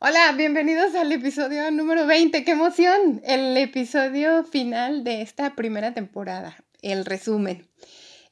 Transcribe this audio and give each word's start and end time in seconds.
Hola, 0.00 0.30
bienvenidos 0.36 0.94
al 0.94 1.10
episodio 1.10 1.72
número 1.72 2.06
20. 2.06 2.44
¡Qué 2.44 2.52
emoción! 2.52 3.20
El 3.24 3.56
episodio 3.56 4.44
final 4.44 5.02
de 5.02 5.22
esta 5.22 5.56
primera 5.56 5.92
temporada, 5.92 6.56
el 6.82 7.04
resumen. 7.04 7.68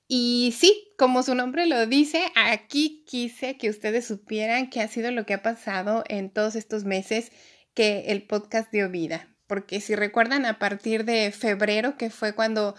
Y 0.07 0.55
sí, 0.57 0.93
como 0.97 1.25
su 1.25 1.35
nombre 1.35 1.67
lo 1.67 1.89
dice, 1.89 2.23
aquí 2.37 3.03
quise 3.05 3.57
que 3.57 3.69
ustedes 3.69 4.07
supieran 4.07 4.71
qué 4.71 4.81
ha 4.81 4.87
sido 4.87 5.11
lo 5.11 5.27
que 5.27 5.35
ha 5.35 5.43
pasado 5.43 6.05
en 6.09 6.31
todos 6.31 6.55
estos 6.55 6.85
meses 6.85 7.33
que 7.75 8.13
el 8.13 8.23
podcast 8.23 8.71
dio 8.71 8.89
vida. 8.89 9.29
Porque 9.49 9.81
si 9.81 9.97
recuerdan, 9.97 10.47
a 10.47 10.61
partir 10.61 11.05
de 11.05 11.33
febrero, 11.33 11.97
que 11.97 12.11
fue 12.11 12.33
cuando 12.33 12.77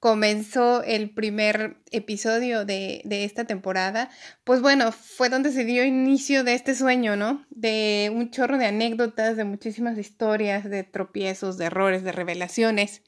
comenzó 0.00 0.82
el 0.82 1.10
primer 1.10 1.76
episodio 1.90 2.64
de, 2.64 3.02
de, 3.04 3.24
esta 3.24 3.44
temporada, 3.44 4.10
pues 4.44 4.62
bueno, 4.62 4.92
fue 4.92 5.28
donde 5.28 5.52
se 5.52 5.64
dio 5.64 5.84
inicio 5.84 6.42
de 6.42 6.54
este 6.54 6.74
sueño, 6.74 7.16
¿no? 7.16 7.46
De 7.50 8.10
un 8.12 8.30
chorro 8.30 8.56
de 8.56 8.64
anécdotas, 8.64 9.36
de 9.36 9.44
muchísimas 9.44 9.98
historias, 9.98 10.68
de 10.68 10.84
tropiezos, 10.84 11.58
de 11.58 11.66
errores, 11.66 12.02
de 12.02 12.12
revelaciones, 12.12 13.02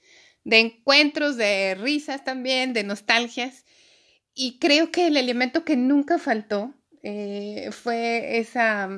de 0.45 0.59
encuentros, 0.59 1.39
de 1.39 1.75
risas 1.77 2.25
también, 2.25 2.75
de 2.75 2.85
nostalgias. 2.85 3.65
Y 4.35 4.59
creo 4.59 4.91
que 4.93 5.07
el 5.07 5.17
elemento 5.17 5.65
que 5.65 5.77
nunca 5.77 6.19
faltó 6.19 6.75
eh, 7.03 7.71
fue 7.73 8.39
esa, 8.39 8.91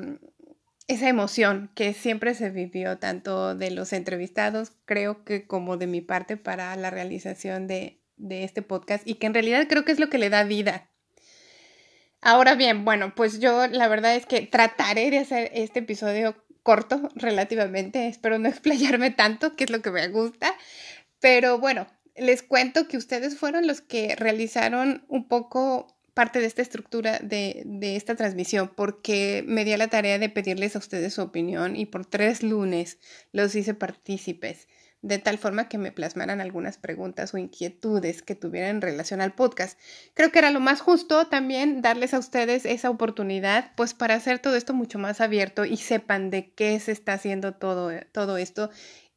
esa 0.87 1.09
emoción 1.09 1.71
que 1.75 1.93
siempre 1.93 2.35
se 2.35 2.49
vivió 2.49 2.97
tanto 2.97 3.55
de 3.55 3.71
los 3.71 3.93
entrevistados, 3.93 4.71
creo 4.85 5.23
que 5.23 5.47
como 5.47 5.77
de 5.77 5.87
mi 5.87 6.01
parte 6.01 6.37
para 6.37 6.75
la 6.75 6.91
realización 6.91 7.67
de, 7.67 8.01
de 8.17 8.43
este 8.43 8.61
podcast 8.61 9.07
y 9.07 9.15
que 9.15 9.27
en 9.27 9.33
realidad 9.33 9.65
creo 9.67 9.83
que 9.83 9.91
es 9.91 9.99
lo 9.99 10.09
que 10.09 10.17
le 10.17 10.29
da 10.29 10.43
vida. 10.43 10.89
Ahora 12.21 12.55
bien, 12.55 12.85
bueno, 12.85 13.13
pues 13.15 13.39
yo 13.39 13.67
la 13.67 13.87
verdad 13.87 14.15
es 14.15 14.25
que 14.25 14.41
trataré 14.41 15.11
de 15.11 15.19
hacer 15.19 15.51
este 15.53 15.79
episodio 15.79 16.35
corto 16.63 17.09
relativamente, 17.15 18.07
espero 18.07 18.39
no 18.39 18.49
explayarme 18.49 19.11
tanto, 19.11 19.55
que 19.55 19.65
es 19.65 19.69
lo 19.69 19.81
que 19.81 19.91
me 19.91 20.07
gusta, 20.07 20.55
pero 21.19 21.59
bueno, 21.59 21.87
les 22.15 22.43
cuento 22.43 22.87
que 22.87 22.97
ustedes 22.97 23.37
fueron 23.37 23.67
los 23.67 23.81
que 23.81 24.15
realizaron 24.15 25.05
un 25.07 25.27
poco 25.27 25.94
parte 26.15 26.39
de 26.39 26.47
esta 26.47 26.63
estructura 26.63 27.19
de, 27.19 27.61
de, 27.65 27.95
esta 27.95 28.15
transmisión 28.15 28.71
porque 28.75 29.43
me 29.45 29.63
di 29.63 29.73
a 29.73 29.77
la 29.77 29.89
tarea 29.89 30.17
de 30.17 30.29
pedirles 30.29 30.75
a 30.75 30.79
ustedes 30.79 31.13
su 31.13 31.21
opinión 31.21 31.75
y 31.75 31.85
por 31.85 32.07
tres 32.07 32.41
lunes 32.41 32.97
los 33.31 33.53
hice 33.53 33.75
partícipes 33.75 34.67
de 35.05 35.19
tal 35.19 35.37
forma 35.37 35.69
que 35.69 35.77
me 35.77 35.91
plasmaran 35.91 36.41
algunas 36.41 36.79
preguntas 36.79 37.31
o 37.33 37.37
inquietudes 37.37 38.23
que 38.23 38.33
tuvieran 38.33 38.77
en 38.77 38.81
relación 38.81 39.21
al 39.21 39.35
podcast. 39.35 39.79
Creo 40.15 40.31
que 40.31 40.39
era 40.39 40.49
lo 40.49 40.59
más 40.59 40.81
justo 40.81 41.27
también 41.27 41.83
darles 41.83 42.15
a 42.15 42.19
ustedes 42.19 42.65
esa 42.65 42.89
oportunidad, 42.89 43.71
pues 43.75 43.93
para 43.93 44.15
hacer 44.15 44.39
todo 44.39 44.55
esto 44.55 44.73
mucho 44.73 44.97
más 44.97 45.21
abierto 45.21 45.63
y 45.63 45.77
sepan 45.77 46.31
de 46.31 46.51
qué 46.53 46.79
se 46.79 46.91
está 46.91 47.13
haciendo 47.13 47.53
todo, 47.53 47.91
todo 48.11 48.37
esto 48.37 48.71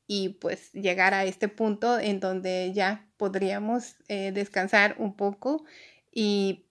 y 0.06 0.30
pues 0.40 0.72
llegar 0.72 1.14
a 1.14 1.24
este 1.24 1.48
punto 1.48 1.98
en 1.98 2.20
donde 2.20 2.70
ya 2.74 3.08
podríamos 3.16 3.96
eh, 4.08 4.32
descansar 4.34 4.94
un 4.98 5.16
poco 5.16 5.64
y 6.12 6.67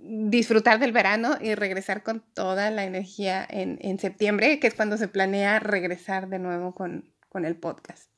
disfrutar 0.00 0.78
del 0.78 0.92
verano 0.92 1.36
y 1.40 1.54
regresar 1.54 2.02
con 2.02 2.22
toda 2.34 2.70
la 2.70 2.84
energía 2.84 3.46
en, 3.48 3.78
en 3.82 3.98
septiembre, 3.98 4.60
que 4.60 4.66
es 4.68 4.74
cuando 4.74 4.96
se 4.96 5.08
planea 5.08 5.58
regresar 5.58 6.28
de 6.28 6.38
nuevo 6.38 6.74
con, 6.74 7.12
con 7.28 7.44
el 7.44 7.56
podcast. 7.56 8.10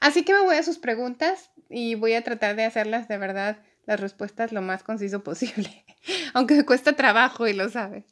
Así 0.00 0.24
que 0.24 0.32
me 0.32 0.40
voy 0.40 0.56
a 0.56 0.62
sus 0.62 0.78
preguntas 0.78 1.50
y 1.68 1.94
voy 1.94 2.14
a 2.14 2.22
tratar 2.24 2.56
de 2.56 2.64
hacerlas 2.64 3.08
de 3.08 3.18
verdad 3.18 3.58
las 3.86 4.00
respuestas 4.00 4.52
lo 4.52 4.62
más 4.62 4.82
conciso 4.82 5.22
posible, 5.22 5.84
aunque 6.34 6.54
me 6.54 6.64
cuesta 6.64 6.94
trabajo 6.94 7.46
y 7.46 7.52
lo 7.52 7.68
sabes. 7.68 8.04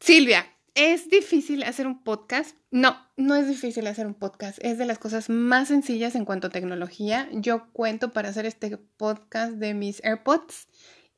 Silvia, 0.00 0.46
¿es 0.74 1.08
difícil 1.08 1.62
hacer 1.64 1.86
un 1.86 2.02
podcast? 2.02 2.56
No, 2.70 2.96
no 3.16 3.34
es 3.34 3.48
difícil 3.48 3.86
hacer 3.86 4.06
un 4.06 4.14
podcast. 4.14 4.58
Es 4.62 4.78
de 4.78 4.86
las 4.86 4.98
cosas 4.98 5.28
más 5.28 5.68
sencillas 5.68 6.14
en 6.14 6.24
cuanto 6.24 6.46
a 6.46 6.50
tecnología. 6.50 7.28
Yo 7.32 7.70
cuento 7.72 8.12
para 8.12 8.30
hacer 8.30 8.46
este 8.46 8.76
podcast 8.76 9.54
de 9.54 9.74
mis 9.74 10.02
AirPods 10.04 10.68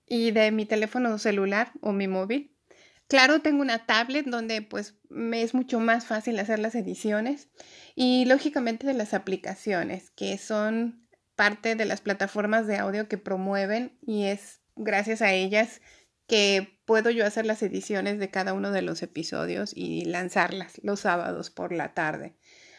y 0.06 0.30
de 0.30 0.50
mi 0.50 0.66
teléfono 0.66 1.18
celular 1.18 1.72
o 1.80 1.92
mi 1.92 2.08
móvil. 2.08 2.54
Claro, 3.06 3.42
tengo 3.42 3.60
una 3.60 3.86
tablet 3.86 4.26
donde 4.26 4.62
pues 4.62 4.94
me 5.10 5.42
es 5.42 5.54
mucho 5.54 5.78
más 5.78 6.06
fácil 6.06 6.38
hacer 6.38 6.58
las 6.58 6.74
ediciones 6.74 7.48
y 7.94 8.24
lógicamente 8.24 8.86
de 8.86 8.94
las 8.94 9.12
aplicaciones 9.12 10.10
que 10.10 10.38
son 10.38 11.06
parte 11.36 11.74
de 11.74 11.84
las 11.84 12.00
plataformas 12.00 12.66
de 12.66 12.78
audio 12.78 13.08
que 13.08 13.18
promueven 13.18 13.98
y 14.00 14.24
es 14.24 14.60
gracias 14.76 15.20
a 15.20 15.32
ellas 15.32 15.80
que 16.26 16.80
puedo 16.86 17.10
yo 17.10 17.26
hacer 17.26 17.44
las 17.44 17.62
ediciones 17.62 18.18
de 18.18 18.30
cada 18.30 18.54
uno 18.54 18.70
de 18.70 18.82
los 18.82 19.02
episodios 19.02 19.72
y 19.74 20.04
lanzarlas 20.06 20.80
los 20.82 21.00
sábados 21.00 21.50
por 21.50 21.72
la 21.72 21.92
tarde. 21.92 22.34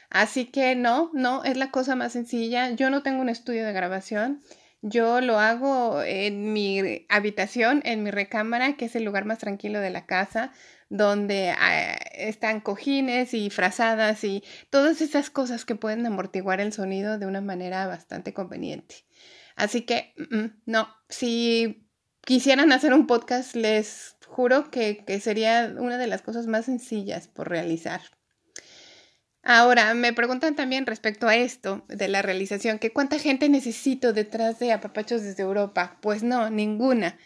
Así 0.09 0.45
que 0.45 0.75
no, 0.75 1.11
no, 1.13 1.43
es 1.43 1.57
la 1.57 1.71
cosa 1.71 1.95
más 1.95 2.13
sencilla. 2.13 2.71
Yo 2.71 2.89
no 2.89 3.03
tengo 3.03 3.21
un 3.21 3.29
estudio 3.29 3.65
de 3.65 3.73
grabación. 3.73 4.41
Yo 4.87 5.19
lo 5.19 5.39
hago 5.39 6.03
en 6.03 6.53
mi 6.53 7.07
habitación, 7.09 7.81
en 7.85 8.03
mi 8.03 8.11
recámara, 8.11 8.77
que 8.77 8.85
es 8.85 8.95
el 8.95 9.03
lugar 9.03 9.25
más 9.25 9.39
tranquilo 9.39 9.79
de 9.79 9.89
la 9.89 10.05
casa, 10.05 10.53
donde 10.89 11.49
ah, 11.57 11.95
están 12.13 12.61
cojines 12.61 13.33
y 13.33 13.49
frazadas 13.49 14.23
y 14.23 14.43
todas 14.69 15.01
esas 15.01 15.31
cosas 15.31 15.65
que 15.65 15.73
pueden 15.73 16.05
amortiguar 16.05 16.61
el 16.61 16.71
sonido 16.71 17.17
de 17.17 17.25
una 17.25 17.41
manera 17.41 17.87
bastante 17.87 18.35
conveniente. 18.35 19.07
Así 19.55 19.81
que, 19.81 20.13
no, 20.67 20.87
si 21.09 21.89
quisieran 22.21 22.71
hacer 22.71 22.93
un 22.93 23.07
podcast, 23.07 23.55
les 23.55 24.17
juro 24.27 24.69
que, 24.69 25.03
que 25.03 25.19
sería 25.19 25.73
una 25.79 25.97
de 25.97 26.05
las 26.05 26.21
cosas 26.21 26.45
más 26.45 26.65
sencillas 26.65 27.27
por 27.27 27.49
realizar. 27.49 28.01
Ahora, 29.47 29.93
me 29.93 30.11
preguntan 30.11 30.55
también 30.55 30.87
respecto 30.87 31.27
a 31.27 31.35
esto 31.35 31.85
de 31.87 32.07
la 32.07 32.23
realización, 32.23 32.79
que 32.79 32.91
cuánta 32.91 33.19
gente 33.19 33.47
necesito 33.47 34.11
detrás 34.11 34.57
de 34.57 34.71
Apapachos 34.71 35.21
desde 35.21 35.43
Europa. 35.43 35.99
Pues 36.01 36.23
no, 36.23 36.49
ninguna. 36.49 37.19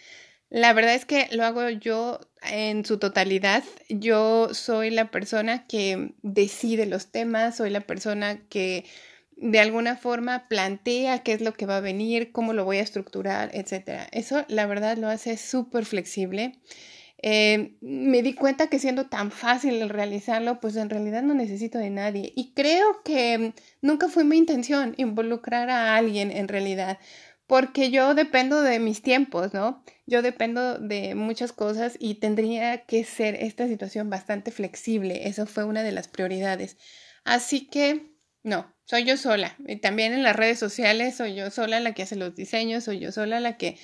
La 0.50 0.74
verdad 0.74 0.96
es 0.96 1.06
que 1.06 1.30
lo 1.32 1.46
hago 1.46 1.70
yo 1.70 2.20
en 2.44 2.84
su 2.84 3.00
totalidad. 3.00 3.64
Yo 3.88 4.54
soy 4.54 4.90
la 4.90 5.12
persona 5.12 5.66
que 5.68 6.14
decide 6.22 6.88
los 6.88 7.10
temas, 7.10 7.56
soy 7.56 7.70
la 7.70 7.82
persona 7.82 8.42
que 8.50 8.84
de 9.38 9.60
alguna 9.62 9.96
forma 9.96 10.50
plantea 10.50 11.24
qué 11.24 11.32
es 11.32 11.40
lo 11.42 11.54
que 11.54 11.66
va 11.66 11.78
a 11.78 11.82
venir, 11.82 12.34
cómo 12.34 12.52
lo 12.52 12.66
voy 12.66 12.78
a 12.80 12.82
estructurar, 12.82 13.50
etc. 13.54 14.10
Eso 14.12 14.44
la 14.50 14.66
verdad 14.66 14.98
lo 14.98 15.08
hace 15.08 15.38
súper 15.38 15.86
flexible. 15.86 16.60
Eh, 17.22 17.76
me 17.82 18.22
di 18.22 18.34
cuenta 18.34 18.68
que 18.68 18.80
siendo 18.80 19.08
tan 19.08 19.32
fácil 19.32 19.82
el 19.82 19.90
realizarlo, 19.90 20.60
pues 20.62 20.76
en 20.78 20.90
realidad 20.90 21.22
no 21.22 21.34
necesito 21.34 21.78
de 21.78 21.90
nadie. 21.90 22.32
Y 22.36 22.54
creo 22.54 23.02
que 23.04 23.54
nunca 23.82 24.08
fue 24.08 24.24
mi 24.24 24.38
intención 24.38 24.94
involucrar 24.98 25.70
a 25.70 25.96
alguien 25.96 26.32
en 26.32 26.48
realidad, 26.48 26.98
porque 27.46 27.92
yo 27.92 28.14
dependo 28.16 28.62
de 28.62 28.80
mis 28.80 29.02
tiempos, 29.02 29.54
¿no? 29.54 29.84
Yo 30.06 30.22
dependo 30.22 30.78
de 30.78 31.16
muchas 31.16 31.52
cosas 31.52 31.98
y 32.00 32.16
tendría 32.16 32.86
que 32.86 33.04
ser 33.04 33.36
esta 33.36 33.68
situación 33.68 34.10
bastante 34.10 34.52
flexible. 34.52 35.28
Eso 35.28 35.46
fue 35.46 35.66
una 35.66 35.84
de 35.84 35.92
las 35.92 36.08
prioridades. 36.08 36.78
Así 37.26 37.68
que, 37.68 38.14
no, 38.44 38.74
soy 38.86 39.04
yo 39.04 39.18
sola. 39.18 39.58
Y 39.68 39.78
también 39.78 40.14
en 40.14 40.24
las 40.24 40.36
redes 40.36 40.60
sociales 40.60 41.18
soy 41.18 41.36
yo 41.36 41.50
sola 41.52 41.80
la 41.80 41.94
que 41.94 42.04
hace 42.04 42.16
los 42.16 42.36
diseños, 42.36 42.86
soy 42.86 43.00
yo 43.00 43.12
sola 43.12 43.40
la 43.40 43.58
que 43.58 43.78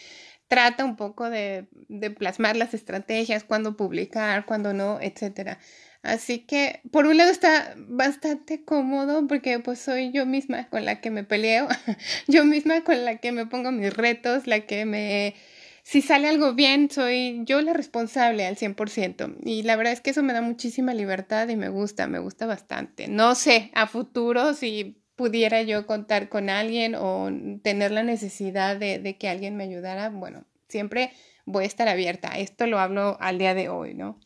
trata 0.47 0.85
un 0.85 0.95
poco 0.95 1.29
de, 1.29 1.67
de 1.89 2.11
plasmar 2.11 2.55
las 2.55 2.73
estrategias, 2.73 3.43
cuándo 3.43 3.75
publicar, 3.75 4.45
cuándo 4.45 4.73
no, 4.73 4.99
etcétera. 5.01 5.59
Así 6.05 6.39
que 6.39 6.81
por 6.91 7.07
un 7.07 7.17
lado 7.17 7.31
está 7.31 7.73
bastante 7.77 8.63
cómodo 8.63 9.25
porque 9.27 9.59
pues 9.59 9.79
soy 9.79 10.11
yo 10.11 10.27
misma 10.27 10.69
con 10.69 10.85
la 10.85 11.01
que 11.01 11.09
me 11.09 11.23
peleo, 11.23 11.67
yo 12.27 12.45
misma 12.45 12.83
con 12.83 13.03
la 13.03 13.17
que 13.17 13.31
me 13.31 13.47
pongo 13.47 13.71
mis 13.71 13.93
retos, 13.93 14.47
la 14.47 14.61
que 14.61 14.85
me... 14.85 15.35
Si 15.81 16.01
sale 16.01 16.27
algo 16.27 16.53
bien, 16.53 16.89
soy 16.89 17.41
yo 17.45 17.61
la 17.61 17.73
responsable 17.73 18.45
al 18.47 18.55
100%. 18.55 19.35
Y 19.43 19.61
la 19.63 19.75
verdad 19.75 19.93
es 19.93 20.01
que 20.01 20.09
eso 20.11 20.23
me 20.23 20.33
da 20.33 20.41
muchísima 20.41 20.95
libertad 20.95 21.47
y 21.47 21.55
me 21.55 21.69
gusta, 21.69 22.07
me 22.07 22.17
gusta 22.17 22.47
bastante. 22.47 23.07
No 23.07 23.35
sé, 23.35 23.69
a 23.75 23.85
futuro 23.85 24.55
si 24.55 24.97
pudiera 25.15 25.61
yo 25.61 25.85
contar 25.85 26.29
con 26.29 26.49
alguien 26.49 26.95
o 26.95 27.29
tener 27.63 27.91
la 27.91 28.03
necesidad 28.03 28.77
de, 28.77 28.99
de, 28.99 29.17
que 29.17 29.29
alguien 29.29 29.55
me 29.55 29.63
ayudara, 29.63 30.09
bueno, 30.09 30.45
siempre 30.67 31.11
voy 31.45 31.63
a 31.63 31.67
estar 31.67 31.87
abierta. 31.87 32.37
Esto 32.37 32.67
lo 32.67 32.79
hablo 32.79 33.17
al 33.19 33.37
día 33.37 33.53
de 33.53 33.69
hoy, 33.69 33.93
¿no? 33.93 34.19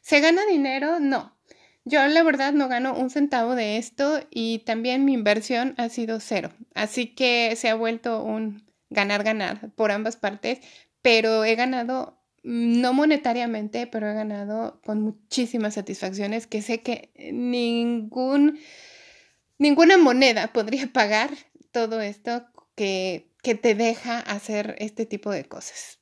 ¿Se 0.00 0.20
gana 0.20 0.42
dinero? 0.46 1.00
No. 1.00 1.36
Yo 1.84 2.06
la 2.06 2.22
verdad 2.22 2.52
no 2.52 2.68
gano 2.68 2.94
un 2.94 3.10
centavo 3.10 3.54
de 3.54 3.76
esto 3.76 4.20
y 4.30 4.60
también 4.60 5.04
mi 5.04 5.14
inversión 5.14 5.74
ha 5.78 5.88
sido 5.88 6.20
cero. 6.20 6.50
Así 6.74 7.06
que 7.06 7.56
se 7.56 7.68
ha 7.68 7.74
vuelto 7.74 8.22
un 8.22 8.64
ganar-ganar 8.90 9.70
por 9.74 9.90
ambas 9.90 10.16
partes, 10.16 10.60
pero 11.00 11.44
he 11.44 11.56
ganado 11.56 12.22
no 12.44 12.92
monetariamente, 12.92 13.86
pero 13.86 14.08
he 14.08 14.14
ganado 14.14 14.80
con 14.84 15.00
muchísimas 15.00 15.74
satisfacciones 15.74 16.46
que 16.46 16.62
sé 16.62 16.82
que 16.82 17.12
ningún, 17.32 18.58
ninguna 19.58 19.98
moneda 19.98 20.52
podría 20.52 20.92
pagar 20.92 21.30
todo 21.70 22.00
esto 22.00 22.46
que, 22.74 23.30
que 23.42 23.54
te 23.54 23.74
deja 23.74 24.20
hacer 24.20 24.76
este 24.78 25.06
tipo 25.06 25.30
de 25.30 25.44
cosas. 25.44 25.98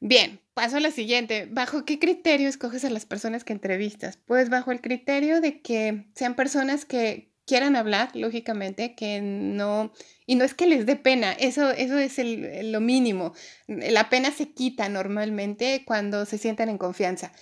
Bien, 0.00 0.40
paso 0.52 0.76
a 0.76 0.80
la 0.80 0.90
siguiente. 0.90 1.48
¿Bajo 1.50 1.84
qué 1.84 1.98
criterio 1.98 2.48
escoges 2.48 2.84
a 2.84 2.90
las 2.90 3.06
personas 3.06 3.42
que 3.42 3.52
entrevistas? 3.52 4.18
Pues 4.26 4.50
bajo 4.50 4.70
el 4.70 4.80
criterio 4.80 5.40
de 5.40 5.62
que 5.62 6.06
sean 6.14 6.34
personas 6.34 6.84
que 6.84 7.32
quieran 7.46 7.76
hablar, 7.76 8.10
lógicamente, 8.14 8.94
que 8.94 9.20
no, 9.20 9.92
y 10.26 10.34
no 10.36 10.44
es 10.44 10.54
que 10.54 10.66
les 10.66 10.86
dé 10.86 10.96
pena, 10.96 11.32
eso, 11.32 11.70
eso 11.70 11.98
es 11.98 12.18
el, 12.18 12.72
lo 12.72 12.80
mínimo. 12.80 13.34
La 13.66 14.08
pena 14.08 14.30
se 14.30 14.50
quita 14.52 14.88
normalmente 14.88 15.84
cuando 15.86 16.24
se 16.24 16.38
sientan 16.38 16.68
en 16.68 16.78
confianza. 16.78 17.32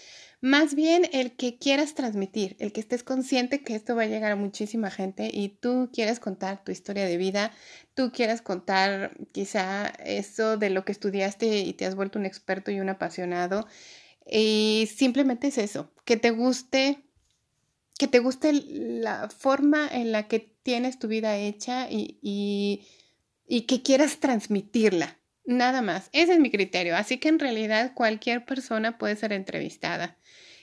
Más 0.42 0.74
bien 0.74 1.08
el 1.12 1.36
que 1.36 1.56
quieras 1.56 1.94
transmitir, 1.94 2.56
el 2.58 2.72
que 2.72 2.80
estés 2.80 3.04
consciente 3.04 3.62
que 3.62 3.76
esto 3.76 3.94
va 3.94 4.02
a 4.02 4.06
llegar 4.06 4.32
a 4.32 4.36
muchísima 4.36 4.90
gente 4.90 5.30
y 5.32 5.50
tú 5.50 5.88
quieres 5.92 6.18
contar 6.18 6.64
tu 6.64 6.72
historia 6.72 7.06
de 7.06 7.16
vida, 7.16 7.52
tú 7.94 8.10
quieras 8.10 8.42
contar 8.42 9.16
quizá 9.30 9.86
eso 10.04 10.56
de 10.56 10.70
lo 10.70 10.84
que 10.84 10.90
estudiaste 10.90 11.60
y 11.60 11.72
te 11.74 11.86
has 11.86 11.94
vuelto 11.94 12.18
un 12.18 12.26
experto 12.26 12.72
y 12.72 12.80
un 12.80 12.88
apasionado. 12.88 13.68
Y 14.28 14.88
simplemente 14.92 15.46
es 15.46 15.58
eso, 15.58 15.92
que 16.04 16.16
te 16.16 16.30
guste 16.30 17.04
que 17.96 18.08
te 18.08 18.18
guste 18.18 18.52
la 18.52 19.28
forma 19.28 19.86
en 19.86 20.10
la 20.10 20.26
que 20.26 20.40
tienes 20.40 20.98
tu 20.98 21.06
vida 21.06 21.36
hecha 21.36 21.88
y, 21.88 22.18
y, 23.46 23.60
que 23.62 23.82
quieras 23.82 24.18
transmitirla. 24.18 25.18
Nada 25.44 25.82
más. 25.82 26.08
Ese 26.12 26.32
es 26.32 26.40
mi 26.40 26.50
criterio. 26.50 26.96
Así 26.96 27.18
que 27.18 27.28
en 27.28 27.38
realidad 27.38 27.92
cualquier 27.94 28.44
persona 28.44 28.98
puede 28.98 29.14
ser 29.14 29.32
entrevistada. 29.32 30.16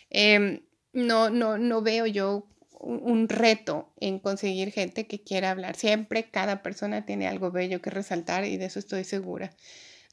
Em, 0.09 0.61
no, 0.93 1.29
no, 1.29 1.57
no 1.57 1.81
veo 1.81 2.05
yo 2.07 2.47
un, 2.79 3.27
reto 3.29 3.93
en 3.99 4.19
conseguir 4.19 4.71
gente 4.71 5.07
que 5.07 5.21
quiera 5.21 5.51
hablar. 5.51 5.75
Siempre 5.75 6.29
cada 6.29 6.63
persona 6.63 7.05
tiene 7.05 7.27
algo 7.27 7.51
bello 7.51 7.81
que 7.81 7.89
resaltar 7.89 8.45
y 8.45 8.57
de 8.57 8.65
eso 8.65 8.79
estoy 8.79 9.03
segura. 9.03 9.51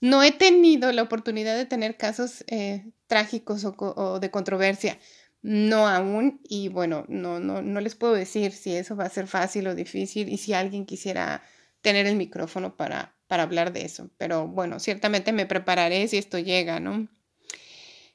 No 0.00 0.22
he 0.22 0.32
tenido 0.32 0.92
la 0.92 1.02
oportunidad 1.02 1.56
de 1.56 1.66
tener 1.66 1.96
casos 1.96 2.44
eh, 2.48 2.84
trágicos 3.06 3.64
o, 3.64 4.20
de 4.20 4.30
controversia, 4.30 4.98
no 5.42 5.88
aún, 5.88 6.40
y 6.48 6.68
bueno, 6.68 7.04
no, 7.08 7.40
no, 7.40 7.62
no 7.62 7.80
les 7.80 7.94
puedo 7.94 8.14
decir 8.14 8.52
si 8.52 8.74
eso 8.74 8.96
va 8.96 9.04
a 9.04 9.10
ser 9.10 9.26
fácil 9.26 9.68
o 9.68 9.74
difícil 9.74 10.28
y 10.28 10.38
si 10.38 10.52
alguien 10.52 10.86
quisiera 10.86 11.42
tener 11.80 12.06
el 12.06 12.16
micrófono 12.16 12.76
para, 12.76 13.16
para 13.28 13.44
hablar 13.44 13.72
de 13.72 13.84
eso. 13.84 14.10
Pero 14.18 14.48
bueno, 14.48 14.80
ciertamente 14.80 15.32
me 15.32 15.46
prepararé 15.46 16.08
si 16.08 16.18
esto 16.18 16.38
llega, 16.38 16.80
¿no? 16.80 17.08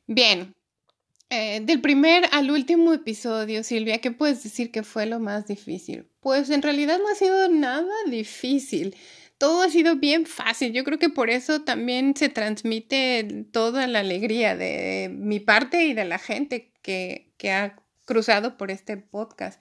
Bien, 0.07 0.55
eh, 1.31 1.61
del 1.61 1.81
primer 1.81 2.25
al 2.31 2.51
último 2.51 2.93
episodio, 2.93 3.63
Silvia, 3.63 3.97
¿qué 3.97 4.11
puedes 4.11 4.43
decir 4.43 4.71
que 4.71 4.83
fue 4.83 5.07
lo 5.07 5.19
más 5.19 5.47
difícil? 5.47 6.07
Pues 6.19 6.51
en 6.51 6.61
realidad 6.61 6.99
no 6.99 7.09
ha 7.09 7.15
sido 7.15 7.49
nada 7.49 7.93
difícil 8.07 8.95
todo 9.41 9.63
ha 9.63 9.71
sido 9.71 9.95
bien 9.95 10.27
fácil. 10.27 10.71
Yo 10.71 10.83
creo 10.83 10.99
que 10.99 11.09
por 11.09 11.31
eso 11.31 11.63
también 11.63 12.15
se 12.15 12.29
transmite 12.29 13.47
toda 13.51 13.87
la 13.87 14.01
alegría 14.01 14.55
de 14.55 15.09
mi 15.11 15.39
parte 15.39 15.85
y 15.85 15.95
de 15.95 16.05
la 16.05 16.19
gente 16.19 16.71
que, 16.83 17.33
que 17.37 17.51
ha 17.51 17.75
cruzado 18.05 18.55
por 18.55 18.69
este 18.69 18.97
podcast. 18.97 19.59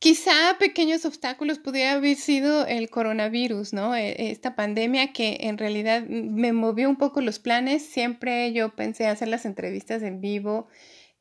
Quizá 0.00 0.56
pequeños 0.58 1.04
obstáculos 1.04 1.58
pudiera 1.58 1.92
haber 1.92 2.16
sido 2.16 2.66
el 2.66 2.88
coronavirus, 2.88 3.74
¿no? 3.74 3.94
E, 3.94 4.30
esta 4.30 4.56
pandemia 4.56 5.12
que 5.12 5.36
en 5.42 5.58
realidad 5.58 6.02
me 6.08 6.54
movió 6.54 6.88
un 6.88 6.96
poco 6.96 7.20
los 7.20 7.38
planes. 7.38 7.84
Siempre 7.84 8.50
yo 8.54 8.74
pensé 8.74 9.06
hacer 9.06 9.28
las 9.28 9.44
entrevistas 9.44 10.02
en 10.02 10.22
vivo 10.22 10.68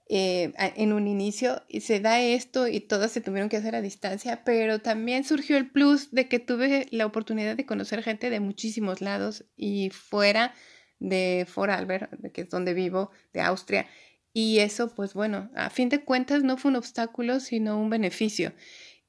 eh, 0.08 0.54
en 0.78 0.94
un 0.94 1.10
inicio 1.10 1.62
y 1.68 1.82
se 1.82 2.00
da 2.00 2.22
esto 2.22 2.70
y 2.70 2.80
todas 2.80 3.12
se 3.12 3.20
tuvieron 3.20 3.50
que 3.50 3.58
hacer 3.58 3.76
a 3.76 3.82
distancia, 3.82 4.46
pero 4.46 4.80
también 4.80 5.26
surgió 5.26 5.58
el 5.58 5.70
plus 5.70 6.12
de 6.12 6.30
que 6.30 6.40
tuve 6.40 6.88
la 6.92 7.06
oportunidad 7.06 7.58
de 7.58 7.66
conocer 7.66 8.02
gente 8.02 8.30
de 8.30 8.40
muchísimos 8.40 9.02
lados 9.02 9.44
y 9.58 9.90
fuera 9.90 10.54
de 11.00 11.46
Vorarlberg, 11.54 12.32
que 12.32 12.42
es 12.42 12.50
donde 12.50 12.74
vivo, 12.74 13.12
de 13.34 13.42
Austria. 13.42 13.88
Y 14.34 14.60
eso, 14.60 14.94
pues 14.94 15.14
bueno, 15.14 15.50
a 15.56 15.70
fin 15.70 15.90
de 15.90 16.04
cuentas 16.04 16.44
no 16.44 16.58
fue 16.58 16.72
un 16.72 16.78
obstáculo, 16.78 17.40
sino 17.40 17.80
un 17.80 17.90
beneficio. 17.90 18.54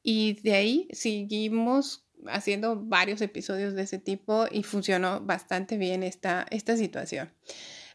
Y 0.02 0.40
de 0.42 0.54
ahí 0.54 0.88
seguimos 0.92 2.06
haciendo 2.26 2.76
varios 2.76 3.20
episodios 3.20 3.74
de 3.74 3.82
ese 3.82 3.98
tipo 3.98 4.46
y 4.50 4.62
funcionó 4.62 5.20
bastante 5.20 5.76
bien 5.76 6.02
esta, 6.02 6.46
esta 6.50 6.76
situación. 6.76 7.32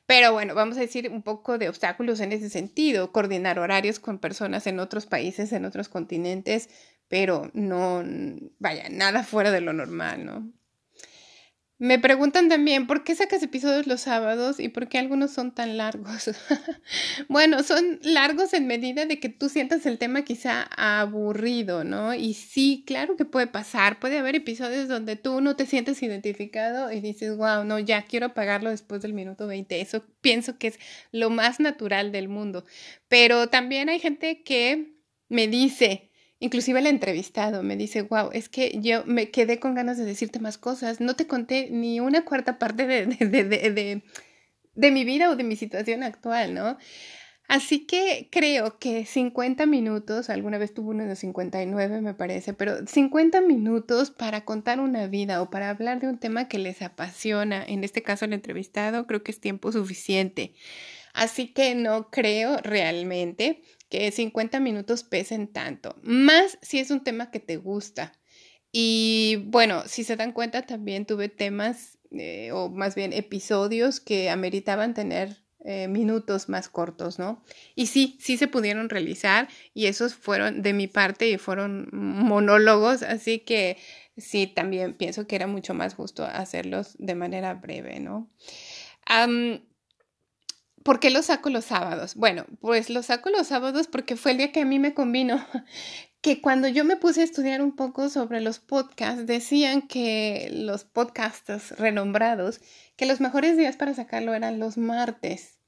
Pero 0.05 0.33
bueno, 0.33 0.53
vamos 0.53 0.77
a 0.77 0.81
decir 0.81 1.09
un 1.09 1.23
poco 1.23 1.57
de 1.57 1.67
obstáculos 1.67 2.19
en 2.19 2.31
ese 2.31 2.49
sentido, 2.49 3.11
coordinar 3.11 3.57
horarios 3.57 3.99
con 3.99 4.19
personas 4.19 4.67
en 4.67 4.79
otros 4.79 5.07
países, 5.07 5.51
en 5.51 5.65
otros 5.65 5.89
continentes, 5.89 6.69
pero 7.07 7.49
no, 7.53 8.03
vaya, 8.59 8.87
nada 8.89 9.23
fuera 9.23 9.51
de 9.51 9.61
lo 9.61 9.73
normal, 9.73 10.25
¿no? 10.25 10.51
Me 11.77 11.99
preguntan 11.99 12.47
también 12.47 12.87
por 12.87 13.03
qué 13.03 13.15
sacas 13.15 13.43
episodios 13.43 13.85
los 13.85 13.99
sábados 13.99 14.61
y 14.61 14.69
por 14.69 14.87
qué 14.87 14.97
algunos 14.97 15.31
son 15.31 15.53
tan 15.53 15.75
largos. 15.75 16.29
bueno, 17.27 17.63
son 17.63 17.99
largos 18.01 18.53
en 18.53 18.65
medida 18.65 19.05
de 19.05 19.19
que 19.19 19.27
tú 19.27 19.49
sientas 19.49 19.85
el 19.85 19.97
tema 19.97 20.23
quizá 20.23 20.69
aburrido, 20.77 21.83
¿no? 21.83 22.13
Y 22.13 22.33
sí, 22.33 22.85
claro 22.87 23.17
que 23.17 23.25
puede 23.25 23.47
pasar. 23.47 23.99
Puede 23.99 24.17
haber 24.19 24.37
episodios 24.37 24.87
donde 24.87 25.17
tú 25.17 25.41
no 25.41 25.57
te 25.57 25.65
sientes 25.65 26.01
identificado 26.01 26.93
y 26.93 27.01
dices, 27.01 27.35
wow, 27.35 27.65
no, 27.65 27.77
ya 27.77 28.03
quiero 28.05 28.27
apagarlo 28.27 28.69
después 28.69 29.01
del 29.01 29.13
minuto 29.13 29.45
20. 29.45 29.81
Eso 29.81 30.05
pienso 30.21 30.57
que 30.57 30.67
es 30.67 30.79
lo 31.11 31.29
más 31.29 31.59
natural 31.59 32.13
del 32.13 32.29
mundo. 32.29 32.63
Pero 33.09 33.49
también 33.49 33.89
hay 33.89 33.99
gente 33.99 34.43
que 34.43 34.95
me 35.27 35.49
dice, 35.49 36.09
Inclusive 36.45 36.77
el 36.77 36.85
entrevistado 36.85 37.63
me 37.63 37.75
dice, 37.75 38.03
wow, 38.03 38.29
es 38.31 38.49
que 38.49 38.79
yo 38.79 39.03
me 39.07 39.31
quedé 39.31 39.59
con 39.59 39.73
ganas 39.73 39.97
de 39.97 40.05
decirte 40.05 40.37
más 40.39 40.59
cosas. 40.59 41.01
No 41.01 41.15
te 41.15 41.25
conté 41.25 41.69
ni 41.71 41.99
una 41.99 42.23
cuarta 42.23 42.59
parte 42.59 42.85
de, 42.85 43.07
de, 43.07 43.43
de, 43.43 44.03
de, 44.75 44.91
mi 44.91 45.03
vida 45.05 45.31
o 45.31 45.35
de 45.35 45.43
mi 45.43 45.55
situación 45.55 46.03
actual, 46.03 46.53
¿no? 46.53 46.77
Así 47.47 47.87
que 47.87 48.29
creo 48.31 48.77
que 48.77 49.05
50 49.05 49.65
minutos, 49.65 50.29
alguna 50.29 50.59
vez 50.59 50.71
tuve 50.71 50.91
uno 50.91 51.05
de 51.05 51.15
59 51.15 52.01
me 52.01 52.13
parece, 52.13 52.53
pero 52.53 52.85
50 52.85 53.41
minutos 53.41 54.11
para 54.11 54.45
contar 54.45 54.79
una 54.79 55.07
vida 55.07 55.41
o 55.41 55.49
para 55.49 55.71
hablar 55.71 55.99
de 55.99 56.09
un 56.09 56.19
tema 56.19 56.47
que 56.47 56.59
les 56.59 56.83
apasiona, 56.83 57.65
en 57.65 57.83
este 57.83 58.03
caso 58.03 58.25
el 58.25 58.33
entrevistado, 58.33 59.07
creo 59.07 59.23
que 59.23 59.31
es 59.31 59.39
tiempo 59.39 59.71
suficiente. 59.71 60.53
Así 61.15 61.47
que 61.47 61.73
no 61.73 62.11
creo 62.11 62.57
realmente 62.57 63.63
que 63.89 64.11
50 64.11 64.59
minutos 64.59 65.03
pesen 65.03 65.47
tanto, 65.47 65.95
más 66.01 66.57
si 66.61 66.79
es 66.79 66.91
un 66.91 67.03
tema 67.03 67.31
que 67.31 67.39
te 67.39 67.57
gusta. 67.57 68.13
Y 68.71 69.37
bueno, 69.45 69.83
si 69.87 70.03
se 70.03 70.17
dan 70.17 70.33
cuenta, 70.33 70.63
también 70.63 71.05
tuve 71.05 71.29
temas 71.29 71.97
eh, 72.11 72.51
o 72.51 72.69
más 72.69 72.95
bien 72.95 73.13
episodios 73.13 73.99
que 73.99 74.29
ameritaban 74.29 74.93
tener 74.93 75.45
eh, 75.67 75.87
minutos 75.87 76.47
más 76.47 76.69
cortos, 76.69 77.17
¿no? 77.17 77.43
Y 77.73 77.87
sí, 77.87 78.17
sí 78.21 78.37
se 78.37 78.47
pudieron 78.47 78.87
realizar 78.87 79.47
y 79.73 79.87
esos 79.87 80.13
fueron 80.13 80.61
de 80.61 80.73
mi 80.73 80.87
parte 80.87 81.27
y 81.27 81.37
fueron 81.39 81.89
monólogos, 81.91 83.01
así 83.01 83.39
que 83.39 83.77
sí, 84.15 84.45
también 84.45 84.93
pienso 84.93 85.25
que 85.25 85.35
era 85.35 85.47
mucho 85.47 85.73
más 85.73 85.95
justo 85.95 86.23
hacerlos 86.23 86.95
de 86.99 87.15
manera 87.15 87.55
breve, 87.55 87.99
¿no? 87.99 88.29
¿Por 90.85 90.99
qué 90.99 91.09
los 91.09 91.25
saco 91.25 91.49
los 91.49 91.65
sábados? 91.65 92.13
Bueno, 92.13 92.45
pues 92.61 92.91
los 92.91 93.07
saco 93.07 93.31
los 93.31 93.47
sábados 93.47 93.87
porque 93.87 94.15
fue 94.15 94.33
el 94.33 94.37
día 94.37 94.51
que 94.51 94.61
a 94.61 94.65
mí 94.65 94.77
me 94.77 94.93
convino. 94.93 95.43
Que 96.21 96.41
cuando 96.41 96.67
yo 96.67 96.83
me 96.83 96.95
puse 96.95 97.21
a 97.21 97.23
estudiar 97.23 97.61
un 97.61 97.75
poco 97.75 98.09
sobre 98.09 98.41
los 98.41 98.57
podcasts, 98.57 99.27
decían 99.27 99.83
que 99.83 100.49
los 100.51 100.83
podcasters 100.83 101.77
renombrados, 101.77 102.61
que 102.95 103.05
los 103.05 103.21
mejores 103.21 103.57
días 103.57 103.77
para 103.77 103.93
sacarlo 103.93 104.33
eran 104.33 104.57
los 104.57 104.75
martes. 104.75 105.59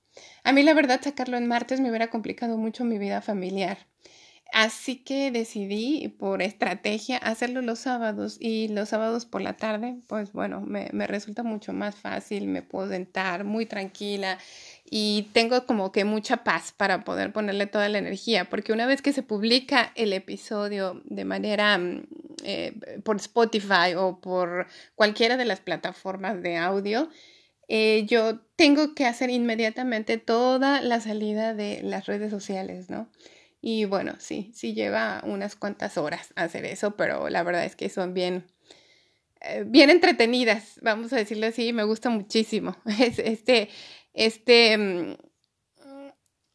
A 0.43 0.53
mí 0.53 0.63
la 0.63 0.73
verdad 0.73 0.99
sacarlo 1.03 1.37
en 1.37 1.45
martes 1.45 1.79
me 1.79 1.89
hubiera 1.89 2.09
complicado 2.09 2.57
mucho 2.57 2.85
mi 2.85 2.97
vida 2.97 3.21
familiar. 3.21 3.77
Así 4.51 5.03
que 5.03 5.29
decidí 5.29 6.07
por 6.07 6.41
estrategia 6.41 7.17
hacerlo 7.17 7.61
los 7.61 7.79
sábados 7.79 8.37
y 8.39 8.69
los 8.69 8.89
sábados 8.89 9.25
por 9.25 9.41
la 9.41 9.57
tarde, 9.57 9.97
pues 10.07 10.31
bueno, 10.31 10.61
me 10.61 11.05
resulta 11.05 11.43
mucho 11.43 11.73
más 11.73 11.95
fácil, 11.95 12.47
me 12.47 12.63
puedo 12.63 12.89
sentar 12.89 13.43
muy 13.43 13.67
tranquila 13.67 14.39
y 14.89 15.29
tengo 15.33 15.65
como 15.65 15.91
que 15.91 16.05
mucha 16.05 16.43
paz 16.43 16.73
para 16.75 17.03
poder 17.03 17.33
ponerle 17.33 17.67
toda 17.67 17.89
la 17.89 17.97
energía, 17.97 18.45
porque 18.45 18.71
una 18.73 18.85
vez 18.85 19.01
que 19.01 19.13
se 19.13 19.23
publica 19.23 19.91
el 19.95 20.13
episodio 20.13 21.01
de 21.05 21.25
manera 21.25 21.77
mm, 21.77 22.03
eh, 22.43 22.73
por 23.03 23.17
Spotify 23.17 23.95
o 23.97 24.19
por 24.21 24.67
cualquiera 24.95 25.35
de 25.37 25.45
las 25.45 25.59
plataformas 25.59 26.41
de 26.41 26.57
audio, 26.57 27.09
eh, 27.67 28.05
yo 28.07 28.39
tengo 28.55 28.95
que 28.95 29.05
hacer 29.05 29.29
inmediatamente 29.29 30.17
toda 30.17 30.81
la 30.81 31.01
salida 31.01 31.53
de 31.53 31.81
las 31.83 32.05
redes 32.05 32.31
sociales, 32.31 32.89
¿no? 32.89 33.09
Y 33.61 33.85
bueno, 33.85 34.15
sí, 34.19 34.51
sí 34.53 34.73
lleva 34.73 35.21
unas 35.25 35.55
cuantas 35.57 35.97
horas 35.97 36.31
hacer 36.35 36.63
eso, 36.65 36.95
pero 36.95 37.27
la 37.29 37.43
verdad 37.43 37.65
es 37.65 37.75
que 37.75 37.89
son 37.89 38.13
bien, 38.13 38.45
eh, 39.41 39.63
bien 39.67 39.89
entretenidas, 39.89 40.79
vamos 40.81 41.11
a 41.11 41.17
decirlo 41.17 41.47
así, 41.47 41.73
me 41.73 41.83
gusta 41.83 42.09
muchísimo. 42.09 42.77
Este, 43.17 43.69
este, 44.17 44.77
mm, 44.77 45.15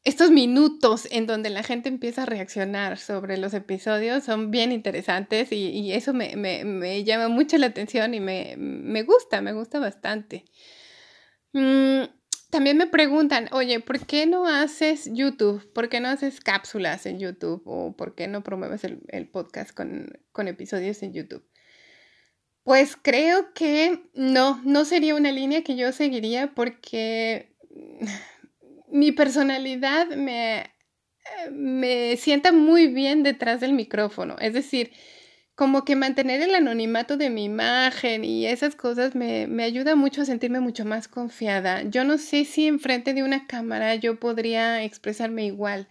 estos 0.05 0.33
minutos 0.33 1.07
en 1.13 1.27
donde 1.27 1.49
la 1.49 1.63
gente 1.63 1.89
empieza 1.89 2.25
a 2.25 2.27
reaccionar 2.27 2.99
sobre 2.99 3.37
los 3.39 3.55
episodios 3.55 4.25
son 4.25 4.51
bien 4.51 4.73
interesantes 4.73 5.53
y, 5.53 5.93
eso 5.93 6.13
me, 6.13 7.05
llama 7.05 7.29
mucho 7.29 7.57
la 7.59 7.67
atención 7.67 8.13
y 8.15 8.21
me, 8.21 9.03
gusta, 9.05 9.41
me 9.41 9.53
gusta 9.53 9.79
bastante. 9.79 10.45
Mm, 11.53 12.03
también 12.51 12.77
me 12.79 12.89
preguntan, 12.89 13.49
oye, 13.53 13.79
¿por 13.79 14.05
qué 14.05 14.27
no 14.27 14.47
haces 14.49 15.09
YouTube? 15.13 15.73
¿Por 15.73 15.89
qué 15.89 16.01
no 16.01 16.09
haces 16.09 16.41
cápsulas 16.41 17.07
en 17.07 17.21
YouTube? 17.21 17.63
¿O 17.65 17.97
por 17.97 18.17
qué 18.17 18.27
no 18.27 18.43
promueves 18.43 18.83
el, 18.85 19.29
podcast 19.29 19.71
con 19.73 20.49
episodios 20.49 21.03
en 21.05 21.13
YouTube? 21.13 21.47
Pues 22.65 22.97
creo 23.01 23.53
que 23.55 24.09
no, 24.15 24.61
no 24.65 24.85
sería 24.85 25.17
una 25.17 25.33
línea 25.33 25.65
que 25.65 25.77
yo 25.77 25.91
seguiría 25.91 26.55
porque 26.55 27.52
mi 28.91 29.13
personalidad 29.13 30.09
me, 30.09 30.61
eh, 30.61 31.51
me 31.51 32.17
sienta 32.17 32.53
muy 32.53 32.89
bien 32.89 33.23
detrás 33.23 33.61
del 33.61 33.73
micrófono. 33.73 34.37
Es 34.41 34.53
decir, 34.55 34.93
como 35.55 35.85
que 35.85 35.97
mantener 35.97 36.43
el 36.43 36.55
anonimato 36.55 37.17
de 37.17 37.31
mi 37.31 37.45
imagen 37.45 38.25
y 38.25 38.47
esas 38.47 38.77
cosas 38.77 39.15
me, 39.15 39.47
me 39.47 39.65
ayuda 39.65 39.97
mucho 39.97 40.23
a 40.23 40.27
sentirme 40.27 40.61
mucho 40.61 40.85
más 40.85 41.09
confiada. 41.09 41.83
Yo 41.85 42.05
no 42.05 42.19
sé 42.19 42.45
si 42.45 42.67
enfrente 42.67 43.15
de 43.15 43.23
una 43.23 43.47
cámara 43.47 43.95
yo 43.97 44.19
podría 44.19 44.83
expresarme 44.85 45.47
igual. 45.47 45.89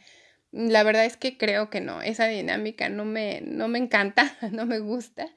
La 0.52 0.84
verdad 0.84 1.06
es 1.06 1.18
que 1.18 1.38
creo 1.38 1.70
que 1.70 1.82
no, 1.82 2.02
esa 2.02 2.28
dinámica 2.28 2.90
no 2.90 3.06
me, 3.06 3.42
no 3.42 3.68
me 3.70 3.80
encanta, 3.80 4.38
no 4.52 4.66
me 4.66 4.80
gusta. 4.80 5.28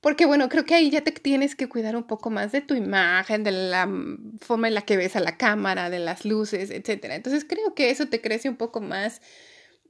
Porque 0.00 0.24
bueno, 0.24 0.48
creo 0.48 0.64
que 0.64 0.74
ahí 0.74 0.90
ya 0.90 1.02
te 1.02 1.12
tienes 1.12 1.54
que 1.54 1.68
cuidar 1.68 1.94
un 1.94 2.04
poco 2.04 2.30
más 2.30 2.52
de 2.52 2.62
tu 2.62 2.74
imagen, 2.74 3.44
de 3.44 3.52
la 3.52 3.88
forma 4.40 4.68
en 4.68 4.74
la 4.74 4.82
que 4.82 4.96
ves 4.96 5.14
a 5.16 5.20
la 5.20 5.36
cámara, 5.36 5.90
de 5.90 5.98
las 5.98 6.24
luces, 6.24 6.70
etc. 6.70 7.14
Entonces 7.14 7.44
creo 7.44 7.74
que 7.74 7.90
eso 7.90 8.06
te 8.08 8.20
crece 8.20 8.48
un 8.48 8.56
poco 8.56 8.80
más 8.80 9.20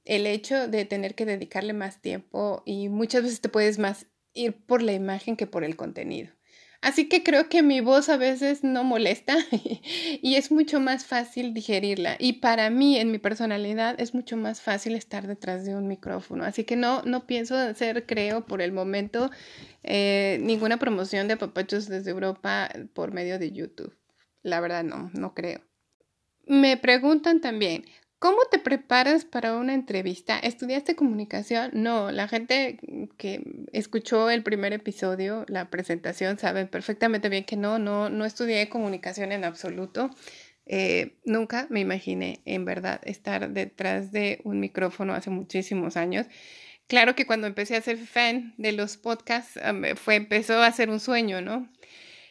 el 0.04 0.26
hecho 0.26 0.68
de 0.68 0.84
tener 0.84 1.14
que 1.14 1.26
dedicarle 1.26 1.72
más 1.74 2.00
tiempo 2.00 2.62
y 2.66 2.88
muchas 2.88 3.22
veces 3.22 3.40
te 3.40 3.48
puedes 3.48 3.78
más 3.78 4.06
ir 4.34 4.54
por 4.66 4.82
la 4.82 4.92
imagen 4.92 5.36
que 5.36 5.46
por 5.46 5.64
el 5.64 5.76
contenido. 5.76 6.32
Así 6.82 7.10
que 7.10 7.22
creo 7.22 7.50
que 7.50 7.62
mi 7.62 7.80
voz 7.80 8.08
a 8.08 8.16
veces 8.16 8.64
no 8.64 8.84
molesta 8.84 9.36
y 10.22 10.36
es 10.36 10.50
mucho 10.50 10.80
más 10.80 11.04
fácil 11.04 11.52
digerirla. 11.52 12.16
Y 12.18 12.34
para 12.34 12.70
mí, 12.70 12.96
en 12.96 13.10
mi 13.10 13.18
personalidad, 13.18 14.00
es 14.00 14.14
mucho 14.14 14.38
más 14.38 14.62
fácil 14.62 14.94
estar 14.94 15.26
detrás 15.26 15.66
de 15.66 15.76
un 15.76 15.86
micrófono. 15.88 16.44
Así 16.44 16.64
que 16.64 16.76
no, 16.76 17.02
no 17.02 17.26
pienso 17.26 17.54
hacer, 17.54 18.06
creo, 18.06 18.46
por 18.46 18.62
el 18.62 18.72
momento, 18.72 19.30
eh, 19.82 20.38
ninguna 20.40 20.78
promoción 20.78 21.28
de 21.28 21.36
papachos 21.36 21.86
desde 21.86 22.10
Europa 22.10 22.70
por 22.94 23.12
medio 23.12 23.38
de 23.38 23.52
YouTube. 23.52 23.94
La 24.42 24.60
verdad, 24.60 24.82
no, 24.82 25.10
no 25.12 25.34
creo. 25.34 25.60
Me 26.46 26.78
preguntan 26.78 27.42
también, 27.42 27.84
¿Cómo 28.20 28.36
te 28.50 28.58
preparas 28.58 29.24
para 29.24 29.56
una 29.56 29.72
entrevista? 29.72 30.38
¿Estudiaste 30.38 30.94
comunicación? 30.94 31.70
No, 31.72 32.12
la 32.12 32.28
gente 32.28 32.78
que 33.16 33.42
escuchó 33.72 34.28
el 34.28 34.42
primer 34.42 34.74
episodio, 34.74 35.46
la 35.48 35.70
presentación, 35.70 36.38
sabe 36.38 36.66
perfectamente 36.66 37.30
bien 37.30 37.44
que 37.44 37.56
no, 37.56 37.78
no, 37.78 38.10
no 38.10 38.26
estudié 38.26 38.68
comunicación 38.68 39.32
en 39.32 39.42
absoluto. 39.44 40.10
Eh, 40.66 41.16
nunca 41.24 41.66
me 41.70 41.80
imaginé 41.80 42.42
en 42.44 42.66
verdad 42.66 43.00
estar 43.04 43.52
detrás 43.52 44.12
de 44.12 44.42
un 44.44 44.60
micrófono 44.60 45.14
hace 45.14 45.30
muchísimos 45.30 45.96
años. 45.96 46.26
Claro 46.88 47.14
que 47.14 47.24
cuando 47.24 47.46
empecé 47.46 47.74
a 47.74 47.80
ser 47.80 47.96
fan 47.96 48.52
de 48.58 48.72
los 48.72 48.98
podcasts, 48.98 49.58
fue, 49.96 50.16
empezó 50.16 50.60
a 50.60 50.70
ser 50.72 50.90
un 50.90 51.00
sueño, 51.00 51.40
¿no? 51.40 51.70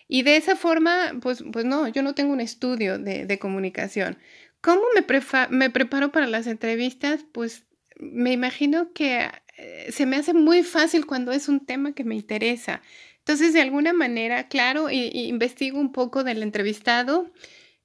Y 0.08 0.22
de 0.22 0.38
esa 0.38 0.56
forma, 0.56 1.14
pues, 1.22 1.44
pues 1.52 1.66
no, 1.66 1.88
yo 1.88 2.04
no 2.04 2.14
tengo 2.14 2.34
un 2.34 2.42
estudio 2.42 3.00
de, 3.00 3.26
de 3.26 3.40
comunicación. 3.40 4.20
¿Cómo 4.62 4.82
me, 4.94 5.06
me 5.50 5.70
preparo 5.70 6.12
para 6.12 6.28
las 6.28 6.48
entrevistas? 6.48 7.26
Pues 7.32 7.66
me 7.98 8.32
imagino 8.32 8.94
que 8.94 9.30
eh, 9.58 9.92
se 9.92 10.06
me 10.06 10.16
hace 10.16 10.34
muy 10.34 10.64
fácil 10.64 11.06
cuando 11.06 11.32
es 11.32 11.50
un 11.50 11.66
tema 11.66 11.94
que 11.94 12.04
me 12.04 12.16
interesa. 12.16 12.82
Entonces, 13.20 13.54
de 13.54 13.62
alguna 13.62 13.94
manera, 13.94 14.48
claro, 14.48 14.90
investigo 14.90 15.80
un 15.80 15.92
poco 15.92 16.24
del 16.24 16.42
entrevistado. 16.42 17.32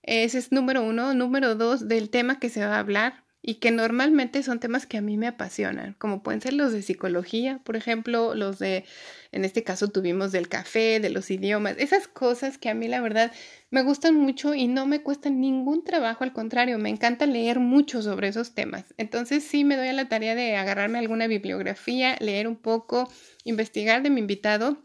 Ese 0.03 0.39
es 0.39 0.53
número 0.53 0.83
uno. 0.83 1.15
Número 1.15 1.55
dos, 1.55 1.89
del 1.89 2.11
tema 2.11 2.39
que 2.39 2.49
se 2.49 2.65
va 2.65 2.77
a 2.77 2.81
hablar 2.81 3.24
y 3.47 3.57
que 3.57 3.71
normalmente 3.71 4.43
son 4.43 4.59
temas 4.59 4.87
que 4.87 4.97
a 4.97 5.03
mí 5.03 5.19
me 5.19 5.27
apasionan, 5.27 5.95
como 5.99 6.23
pueden 6.23 6.41
ser 6.41 6.55
los 6.55 6.73
de 6.73 6.81
psicología, 6.81 7.61
por 7.63 7.77
ejemplo, 7.77 8.35
los 8.35 8.59
de, 8.59 8.87
en 9.33 9.45
este 9.45 9.63
caso 9.63 9.89
tuvimos 9.89 10.33
del 10.33 10.49
café, 10.49 10.99
de 10.99 11.11
los 11.11 11.31
idiomas, 11.31 11.77
esas 11.77 12.09
cosas 12.09 12.57
que 12.57 12.71
a 12.71 12.75
mí 12.75 12.89
la 12.89 13.03
verdad 13.03 13.33
me 13.71 13.83
gustan 13.83 14.15
mucho 14.15 14.55
y 14.55 14.67
no 14.67 14.87
me 14.87 15.03
cuestan 15.03 15.43
ningún 15.43 15.85
trabajo, 15.85 16.25
al 16.25 16.33
contrario, 16.33 16.79
me 16.79 16.89
encanta 16.89 17.27
leer 17.27 17.61
mucho 17.61 18.01
sobre 18.01 18.29
esos 18.29 18.55
temas. 18.55 18.95
Entonces 18.97 19.45
sí 19.45 19.63
me 19.63 19.77
doy 19.77 19.89
a 19.89 19.93
la 19.93 20.09
tarea 20.09 20.35
de 20.35 20.57
agarrarme 20.57 20.99
alguna 20.99 21.27
bibliografía, 21.27 22.17
leer 22.21 22.49
un 22.49 22.57
poco, 22.57 23.13
investigar 23.45 24.03
de 24.03 24.09
mi 24.09 24.21
invitado 24.21 24.79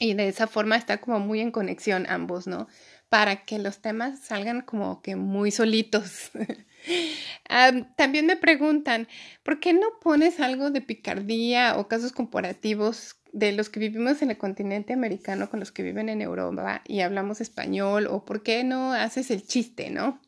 y 0.00 0.14
de 0.14 0.26
esa 0.26 0.48
forma 0.48 0.74
estar 0.74 0.98
como 0.98 1.20
muy 1.20 1.40
en 1.40 1.52
conexión 1.52 2.04
ambos, 2.08 2.48
¿no? 2.48 2.66
Para 3.08 3.44
que 3.44 3.58
los 3.58 3.80
temas 3.80 4.20
salgan 4.20 4.62
como 4.62 5.00
que 5.00 5.16
muy 5.16 5.50
solitos. 5.50 6.30
también 7.96 8.26
me 8.26 8.36
preguntan, 8.36 9.08
¿por 9.42 9.60
qué 9.60 9.72
no 9.72 9.86
pones 10.00 10.40
algo 10.40 10.70
de 10.70 10.80
picardía 10.80 11.76
o 11.78 11.88
casos 11.88 12.12
comparativos 12.12 13.16
de 13.32 13.52
los 13.52 13.68
que 13.68 13.80
vivimos 13.80 14.22
en 14.22 14.30
el 14.30 14.38
continente 14.38 14.92
americano 14.92 15.50
con 15.50 15.60
los 15.60 15.70
que 15.70 15.82
viven 15.82 16.08
en 16.08 16.22
Europa 16.22 16.82
y 16.86 17.00
hablamos 17.00 17.40
español? 17.40 18.06
¿O 18.08 18.24
por 18.24 18.42
qué 18.42 18.64
no 18.64 18.92
haces 18.92 19.30
el 19.30 19.46
chiste, 19.46 19.90
no? 19.90 20.20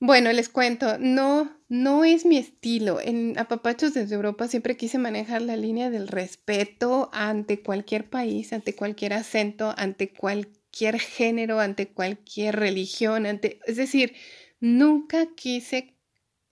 Bueno, 0.00 0.30
les 0.32 0.50
cuento, 0.50 0.98
no, 0.98 1.50
no 1.68 2.04
es 2.04 2.26
mi 2.26 2.36
estilo. 2.36 3.00
En 3.00 3.38
Apapachos 3.38 3.94
desde 3.94 4.14
Europa 4.14 4.48
siempre 4.48 4.76
quise 4.76 4.98
manejar 4.98 5.40
la 5.40 5.56
línea 5.56 5.88
del 5.88 6.08
respeto 6.08 7.08
ante 7.12 7.62
cualquier 7.62 8.10
país, 8.10 8.52
ante 8.52 8.74
cualquier 8.74 9.14
acento, 9.14 9.74
ante 9.78 10.12
cualquier 10.12 10.63
género, 10.74 11.60
ante 11.60 11.88
cualquier 11.88 12.56
religión, 12.56 13.26
ante, 13.26 13.60
es 13.66 13.76
decir, 13.76 14.14
nunca 14.60 15.26
quise 15.34 15.96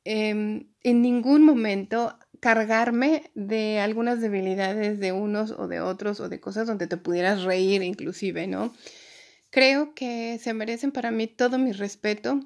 em, 0.04 0.68
en 0.82 1.02
ningún 1.02 1.44
momento 1.44 2.18
cargarme 2.40 3.30
de 3.34 3.78
algunas 3.78 4.20
debilidades 4.20 4.98
de 4.98 5.12
unos 5.12 5.52
o 5.52 5.68
de 5.68 5.80
otros 5.80 6.20
o 6.20 6.28
de 6.28 6.40
cosas 6.40 6.66
donde 6.66 6.88
te 6.88 6.96
pudieras 6.96 7.42
reír 7.42 7.82
inclusive, 7.82 8.46
¿no? 8.48 8.74
Creo 9.50 9.94
que 9.94 10.38
se 10.40 10.54
merecen 10.54 10.92
para 10.92 11.10
mí 11.10 11.26
todo 11.28 11.58
mi 11.58 11.72
respeto 11.72 12.40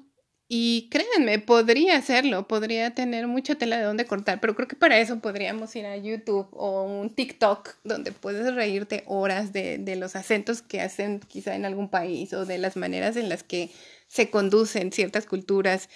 y 0.49 0.87
créanme, 0.89 1.39
podría 1.39 1.97
hacerlo, 1.97 2.47
podría 2.47 2.95
tener 2.95 3.27
mucha 3.27 3.55
tela 3.55 3.77
de 3.77 3.83
donde 3.83 4.05
cortar, 4.05 4.39
pero 4.39 4.55
creo 4.55 4.67
que 4.67 4.77
para 4.77 4.97
eso 4.97 5.19
podríamos 5.19 5.75
ir 5.75 5.85
a 5.85 5.97
YouTube 5.97 6.47
o 6.51 6.83
un 6.83 7.09
TikTok 7.09 7.75
donde 7.83 8.13
puedes 8.13 8.55
reírte 8.55 9.03
horas 9.07 9.51
de, 9.51 9.77
de 9.77 9.97
los 9.97 10.15
acentos 10.15 10.61
que 10.61 10.79
hacen 10.79 11.19
quizá 11.19 11.55
en 11.55 11.65
algún 11.65 11.89
país 11.89 12.31
o 12.33 12.45
de 12.45 12.59
las 12.59 12.77
maneras 12.77 13.17
en 13.17 13.27
las 13.27 13.43
que 13.43 13.71
se 14.07 14.29
conducen 14.29 14.93
ciertas 14.93 15.25
culturas. 15.25 15.89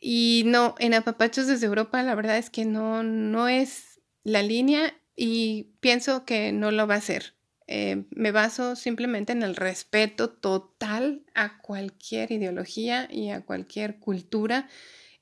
Y 0.00 0.44
no, 0.46 0.74
en 0.78 0.94
Apapachos 0.94 1.46
desde 1.46 1.66
Europa 1.66 2.02
la 2.02 2.14
verdad 2.14 2.38
es 2.38 2.48
que 2.48 2.64
no, 2.64 3.02
no 3.02 3.48
es 3.48 4.00
la 4.24 4.42
línea 4.42 4.94
y 5.14 5.74
pienso 5.80 6.24
que 6.24 6.52
no 6.52 6.70
lo 6.70 6.86
va 6.86 6.96
a 6.96 7.00
ser. 7.02 7.35
Eh, 7.68 8.04
me 8.10 8.30
baso 8.30 8.76
simplemente 8.76 9.32
en 9.32 9.42
el 9.42 9.56
respeto 9.56 10.30
total 10.30 11.24
a 11.34 11.58
cualquier 11.58 12.30
ideología 12.30 13.08
y 13.10 13.30
a 13.30 13.40
cualquier 13.40 13.98
cultura 13.98 14.68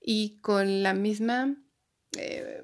y 0.01 0.41
con 0.43 0.83
la 0.83 0.93
misma 0.93 1.57
eh, 2.19 2.63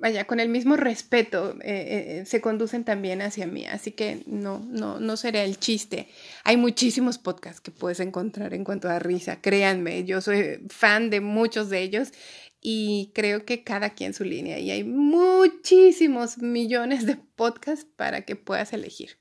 vaya, 0.00 0.26
con 0.26 0.40
el 0.40 0.48
mismo 0.48 0.76
respeto 0.76 1.56
eh, 1.62 2.22
se 2.24 2.40
conducen 2.40 2.84
también 2.84 3.20
hacia 3.20 3.46
mí. 3.46 3.66
Así 3.66 3.92
que 3.92 4.22
no, 4.26 4.60
no, 4.60 4.98
no 4.98 5.16
será 5.16 5.42
el 5.42 5.58
chiste. 5.58 6.08
Hay 6.44 6.56
muchísimos 6.56 7.18
podcasts 7.18 7.60
que 7.60 7.70
puedes 7.70 8.00
encontrar 8.00 8.54
en 8.54 8.64
cuanto 8.64 8.88
a 8.88 8.98
risa. 8.98 9.40
Créanme, 9.40 10.04
yo 10.04 10.20
soy 10.20 10.64
fan 10.68 11.10
de 11.10 11.20
muchos 11.20 11.68
de 11.68 11.82
ellos 11.82 12.12
y 12.60 13.12
creo 13.14 13.44
que 13.44 13.64
cada 13.64 13.90
quien 13.90 14.14
su 14.14 14.24
línea. 14.24 14.58
Y 14.58 14.70
hay 14.70 14.84
muchísimos 14.84 16.38
millones 16.38 17.06
de 17.06 17.16
podcasts 17.16 17.86
para 17.96 18.22
que 18.22 18.36
puedas 18.36 18.72
elegir. 18.72 19.18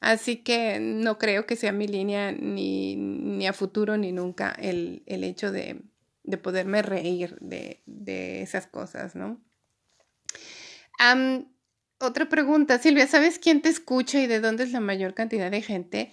Así 0.00 0.36
que 0.36 0.78
no 0.78 1.18
creo 1.18 1.46
que 1.46 1.56
sea 1.56 1.72
mi 1.72 1.88
línea 1.88 2.32
ni, 2.32 2.96
ni 2.96 3.46
a 3.46 3.52
futuro 3.52 3.96
ni 3.96 4.12
nunca 4.12 4.54
el, 4.58 5.02
el 5.06 5.24
hecho 5.24 5.50
de, 5.50 5.82
de 6.22 6.38
poderme 6.38 6.82
reír 6.82 7.36
de, 7.40 7.82
de 7.86 8.42
esas 8.42 8.66
cosas, 8.66 9.14
¿no? 9.14 9.40
otra 11.98 12.28
pregunta, 12.28 12.78
Silvia, 12.78 13.06
¿sabes 13.06 13.38
quién 13.38 13.60
te 13.60 13.68
escucha 13.68 14.20
y 14.20 14.26
de 14.26 14.40
dónde 14.40 14.64
es 14.64 14.72
la 14.72 14.80
mayor 14.80 15.12
cantidad 15.12 15.50
de 15.50 15.60
gente? 15.60 16.10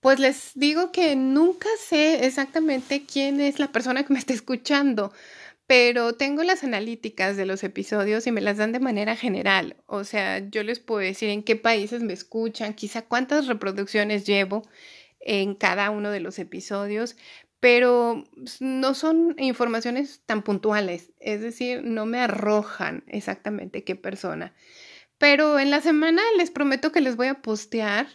Pues 0.00 0.18
les 0.18 0.52
digo 0.54 0.92
que 0.92 1.16
nunca 1.16 1.68
sé 1.78 2.26
exactamente 2.26 3.04
quién 3.10 3.40
es 3.40 3.58
la 3.58 3.72
persona 3.72 4.04
que 4.04 4.12
me 4.12 4.18
está 4.18 4.34
escuchando, 4.34 5.12
pero 5.66 6.14
tengo 6.14 6.44
las 6.44 6.62
analíticas 6.64 7.36
de 7.36 7.46
los 7.46 7.64
episodios 7.64 8.26
y 8.26 8.32
me 8.32 8.40
las 8.40 8.56
dan 8.56 8.72
de 8.72 8.80
manera 8.80 9.16
general. 9.16 9.76
O 9.86 10.04
sea, 10.04 10.38
yo 10.38 10.62
les 10.62 10.78
puedo 10.78 11.00
decir 11.00 11.28
en 11.28 11.42
qué 11.42 11.56
países 11.56 12.02
me 12.02 12.12
escuchan, 12.12 12.74
quizá 12.74 13.02
cuántas 13.02 13.46
reproducciones 13.46 14.24
llevo 14.24 14.62
en 15.20 15.54
cada 15.54 15.90
uno 15.90 16.10
de 16.10 16.20
los 16.20 16.38
episodios, 16.38 17.16
pero 17.58 18.24
no 18.60 18.94
son 18.94 19.34
informaciones 19.38 20.22
tan 20.24 20.42
puntuales, 20.42 21.10
es 21.18 21.40
decir, 21.40 21.82
no 21.82 22.06
me 22.06 22.20
arrojan 22.20 23.02
exactamente 23.08 23.82
qué 23.82 23.96
persona. 23.96 24.54
Pero 25.18 25.58
en 25.58 25.70
la 25.70 25.80
semana 25.80 26.22
les 26.36 26.50
prometo 26.50 26.92
que 26.92 27.00
les 27.00 27.16
voy 27.16 27.28
a 27.28 27.40
postear 27.40 28.06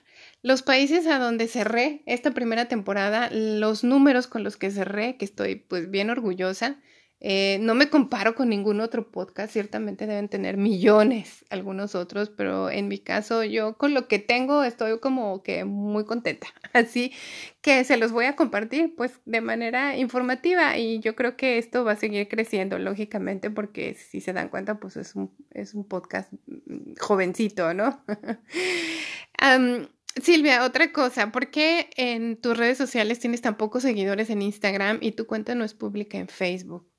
los 0.43 0.61
países 0.61 1.07
a 1.07 1.19
donde 1.19 1.47
cerré 1.47 2.03
esta 2.05 2.31
primera 2.31 2.67
temporada, 2.67 3.29
los 3.31 3.83
números 3.83 4.27
con 4.27 4.43
los 4.43 4.55
que 4.55 4.71
cerré, 4.71 5.17
que 5.17 5.25
estoy 5.25 5.55
pues 5.55 5.89
bien 5.89 6.09
orgullosa. 6.11 6.79
Eh, 7.23 7.59
no 7.61 7.75
me 7.75 7.87
comparo 7.87 8.33
con 8.33 8.49
ningún 8.49 8.81
otro 8.81 9.11
podcast, 9.11 9.53
ciertamente 9.53 10.07
deben 10.07 10.27
tener 10.27 10.57
millones 10.57 11.45
algunos 11.51 11.93
otros, 11.93 12.31
pero 12.31 12.71
en 12.71 12.87
mi 12.87 12.97
caso 12.97 13.43
yo 13.43 13.77
con 13.77 13.93
lo 13.93 14.07
que 14.07 14.17
tengo 14.17 14.63
estoy 14.63 14.99
como 14.99 15.43
que 15.43 15.63
muy 15.63 16.03
contenta. 16.05 16.47
Así 16.73 17.13
que 17.61 17.83
se 17.83 17.97
los 17.97 18.11
voy 18.11 18.25
a 18.25 18.35
compartir 18.35 18.95
pues 18.95 19.19
de 19.25 19.39
manera 19.39 19.97
informativa 19.97 20.79
y 20.79 20.99
yo 20.99 21.15
creo 21.15 21.37
que 21.37 21.59
esto 21.59 21.83
va 21.83 21.91
a 21.91 21.95
seguir 21.95 22.27
creciendo 22.27 22.79
lógicamente 22.79 23.51
porque 23.51 23.93
si 23.93 24.19
se 24.19 24.33
dan 24.33 24.49
cuenta 24.49 24.79
pues 24.79 24.97
es 24.97 25.15
un, 25.15 25.31
es 25.51 25.75
un 25.75 25.87
podcast 25.87 26.33
mm, 26.47 26.93
jovencito, 26.99 27.75
¿no? 27.75 28.03
Silvia, 30.21 30.65
otra 30.65 30.91
cosa, 30.91 31.31
¿por 31.31 31.51
qué 31.51 31.89
en 31.95 32.35
tus 32.35 32.57
redes 32.57 32.77
sociales 32.77 33.19
tienes 33.19 33.41
tan 33.41 33.55
pocos 33.57 33.83
seguidores 33.83 34.29
en 34.29 34.41
Instagram 34.41 34.97
y 35.01 35.13
tu 35.13 35.25
cuenta 35.25 35.55
no 35.55 35.63
es 35.63 35.73
pública 35.73 36.17
en 36.17 36.27
Facebook? 36.27 36.90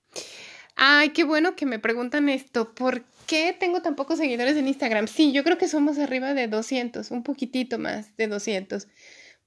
Ay, 0.76 1.10
qué 1.10 1.24
bueno 1.24 1.54
que 1.56 1.66
me 1.66 1.78
preguntan 1.78 2.28
esto. 2.28 2.74
¿Por 2.74 3.04
qué 3.26 3.56
tengo 3.58 3.82
tan 3.82 3.96
pocos 3.96 4.18
seguidores 4.18 4.56
en 4.56 4.68
Instagram? 4.68 5.06
Sí, 5.06 5.32
yo 5.32 5.44
creo 5.44 5.58
que 5.58 5.68
somos 5.68 5.98
arriba 5.98 6.34
de 6.34 6.48
200, 6.48 7.10
un 7.10 7.22
poquitito 7.22 7.78
más 7.78 8.16
de 8.16 8.26
200. 8.28 8.88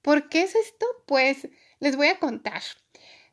¿Por 0.01 0.29
qué 0.29 0.43
es 0.43 0.55
esto? 0.55 0.85
Pues 1.05 1.47
les 1.79 1.95
voy 1.95 2.07
a 2.07 2.19
contar. 2.19 2.61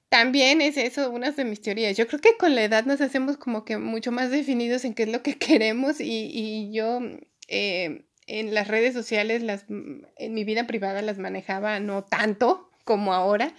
También 0.09 0.61
es 0.61 0.77
eso 0.77 1.11
una 1.11 1.31
de 1.31 1.45
mis 1.45 1.61
teorías. 1.61 1.97
Yo 1.97 2.07
creo 2.07 2.21
que 2.21 2.37
con 2.37 2.55
la 2.55 2.65
edad 2.65 2.85
nos 2.85 3.01
hacemos 3.01 3.37
como 3.37 3.65
que 3.65 3.79
mucho 3.79 4.13
más 4.13 4.31
definidos 4.31 4.85
en 4.85 4.95
qué 4.95 5.05
es 5.05 5.09
lo 5.09 5.23
que 5.23 5.39
queremos 5.39 6.01
y, 6.01 6.31
y 6.33 6.73
yo 6.73 7.01
eh, 7.49 8.05
en 8.27 8.55
las 8.55 8.69
redes 8.69 8.95
sociales, 8.95 9.43
las, 9.43 9.67
en 9.69 10.35
mi 10.35 10.45
vida 10.45 10.67
privada 10.67 11.03
las 11.03 11.19
manejaba 11.19 11.81
no 11.81 12.05
tanto 12.05 12.71
como 12.85 13.13
ahora. 13.13 13.55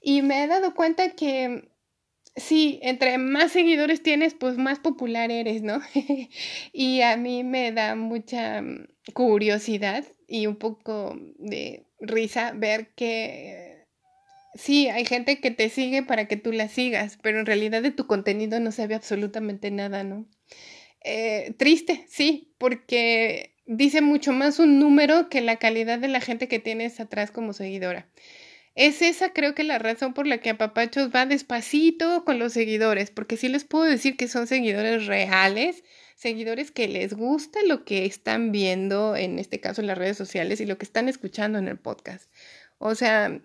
Y 0.00 0.22
me 0.22 0.44
he 0.44 0.46
dado 0.46 0.74
cuenta 0.74 1.10
que 1.10 1.68
sí, 2.36 2.78
entre 2.82 3.18
más 3.18 3.52
seguidores 3.52 4.02
tienes, 4.02 4.34
pues 4.34 4.56
más 4.56 4.78
popular 4.78 5.30
eres, 5.30 5.62
¿no? 5.62 5.80
y 6.72 7.00
a 7.02 7.16
mí 7.16 7.44
me 7.44 7.72
da 7.72 7.94
mucha 7.94 8.62
mm, 8.62 8.86
curiosidad 9.14 10.04
y 10.26 10.46
un 10.46 10.56
poco 10.56 11.18
de 11.38 11.86
risa 12.00 12.52
ver 12.54 12.88
que 12.94 13.86
sí, 14.54 14.88
hay 14.88 15.04
gente 15.04 15.40
que 15.40 15.50
te 15.50 15.68
sigue 15.70 16.02
para 16.02 16.26
que 16.28 16.36
tú 16.36 16.52
la 16.52 16.68
sigas, 16.68 17.18
pero 17.22 17.40
en 17.40 17.46
realidad 17.46 17.82
de 17.82 17.90
tu 17.90 18.06
contenido 18.06 18.60
no 18.60 18.72
sabe 18.72 18.94
absolutamente 18.94 19.70
nada, 19.70 20.04
¿no? 20.04 20.26
Eh, 21.04 21.54
triste, 21.56 22.04
sí, 22.08 22.52
porque 22.58 23.54
dice 23.66 24.00
mucho 24.00 24.32
más 24.32 24.58
un 24.58 24.78
número 24.80 25.28
que 25.28 25.40
la 25.40 25.56
calidad 25.56 25.98
de 25.98 26.08
la 26.08 26.20
gente 26.20 26.48
que 26.48 26.58
tienes 26.58 27.00
atrás 27.00 27.30
como 27.30 27.52
seguidora. 27.52 28.08
Es 28.78 29.02
esa 29.02 29.32
creo 29.32 29.56
que 29.56 29.64
la 29.64 29.80
razón 29.80 30.14
por 30.14 30.28
la 30.28 30.38
que 30.38 30.50
Apapachos 30.50 31.10
va 31.12 31.26
despacito 31.26 32.24
con 32.24 32.38
los 32.38 32.52
seguidores, 32.52 33.10
porque 33.10 33.36
sí 33.36 33.48
les 33.48 33.64
puedo 33.64 33.82
decir 33.82 34.16
que 34.16 34.28
son 34.28 34.46
seguidores 34.46 35.06
reales, 35.06 35.82
seguidores 36.14 36.70
que 36.70 36.86
les 36.86 37.12
gusta 37.12 37.58
lo 37.66 37.84
que 37.84 38.04
están 38.04 38.52
viendo, 38.52 39.16
en 39.16 39.40
este 39.40 39.58
caso 39.58 39.80
en 39.80 39.88
las 39.88 39.98
redes 39.98 40.16
sociales, 40.16 40.60
y 40.60 40.66
lo 40.66 40.78
que 40.78 40.84
están 40.84 41.08
escuchando 41.08 41.58
en 41.58 41.66
el 41.66 41.76
podcast. 41.76 42.30
O 42.78 42.94
sea, 42.94 43.40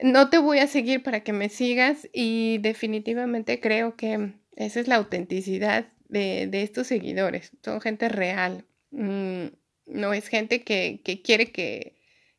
no 0.00 0.30
te 0.30 0.38
voy 0.38 0.60
a 0.60 0.68
seguir 0.68 1.02
para 1.02 1.24
que 1.24 1.32
me 1.32 1.48
sigas 1.48 2.08
y 2.12 2.58
definitivamente 2.58 3.58
creo 3.58 3.96
que 3.96 4.34
esa 4.54 4.78
es 4.78 4.86
la 4.86 4.94
autenticidad 4.94 5.88
de, 6.08 6.48
estos 6.52 6.86
seguidores. 6.86 7.50
Son 7.64 7.80
gente 7.80 8.08
real. 8.08 8.64
Mm, 8.92 9.46
no 9.86 10.12
es 10.12 10.28
gente 10.28 10.62
que 10.62 11.00
quiere 11.24 11.50
que 11.50 11.95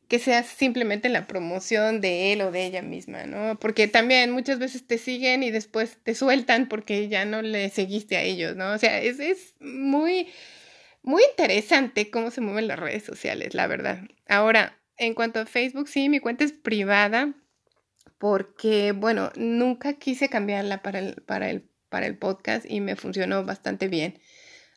que 0.08 0.18
sea 0.18 0.42
simplemente 0.42 1.10
la 1.10 1.26
promoción 1.26 2.00
de 2.00 2.32
él 2.32 2.40
o 2.40 2.50
de 2.50 2.64
ella 2.64 2.80
misma, 2.80 3.24
¿no? 3.24 3.58
Porque 3.60 3.88
también 3.88 4.30
muchas 4.30 4.58
veces 4.58 4.86
te 4.86 4.96
siguen 4.96 5.42
y 5.42 5.50
después 5.50 5.98
te 6.02 6.14
sueltan 6.14 6.68
porque 6.68 7.08
ya 7.08 7.26
no 7.26 7.42
le 7.42 7.68
seguiste 7.68 8.16
a 8.16 8.22
ellos, 8.22 8.56
¿no? 8.56 8.72
O 8.72 8.78
sea, 8.78 9.00
es, 9.02 9.20
es 9.20 9.54
muy, 9.60 10.28
muy 11.02 11.22
interesante 11.30 12.10
cómo 12.10 12.30
se 12.30 12.40
mueven 12.40 12.68
las 12.68 12.78
redes 12.78 13.04
sociales, 13.04 13.54
la 13.54 13.66
verdad. 13.66 14.00
Ahora, 14.26 14.80
en 14.96 15.12
cuanto 15.12 15.40
a 15.40 15.46
Facebook, 15.46 15.88
sí, 15.88 16.08
mi 16.08 16.20
cuenta 16.20 16.42
es 16.44 16.52
privada 16.52 17.34
porque, 18.16 18.92
bueno, 18.92 19.30
nunca 19.36 19.92
quise 19.92 20.30
cambiarla 20.30 20.82
para 20.82 21.00
el, 21.00 21.16
para 21.22 21.50
el, 21.50 21.68
para 21.90 22.06
el 22.06 22.16
podcast 22.16 22.64
y 22.68 22.80
me 22.80 22.96
funcionó 22.96 23.44
bastante 23.44 23.88
bien. 23.88 24.18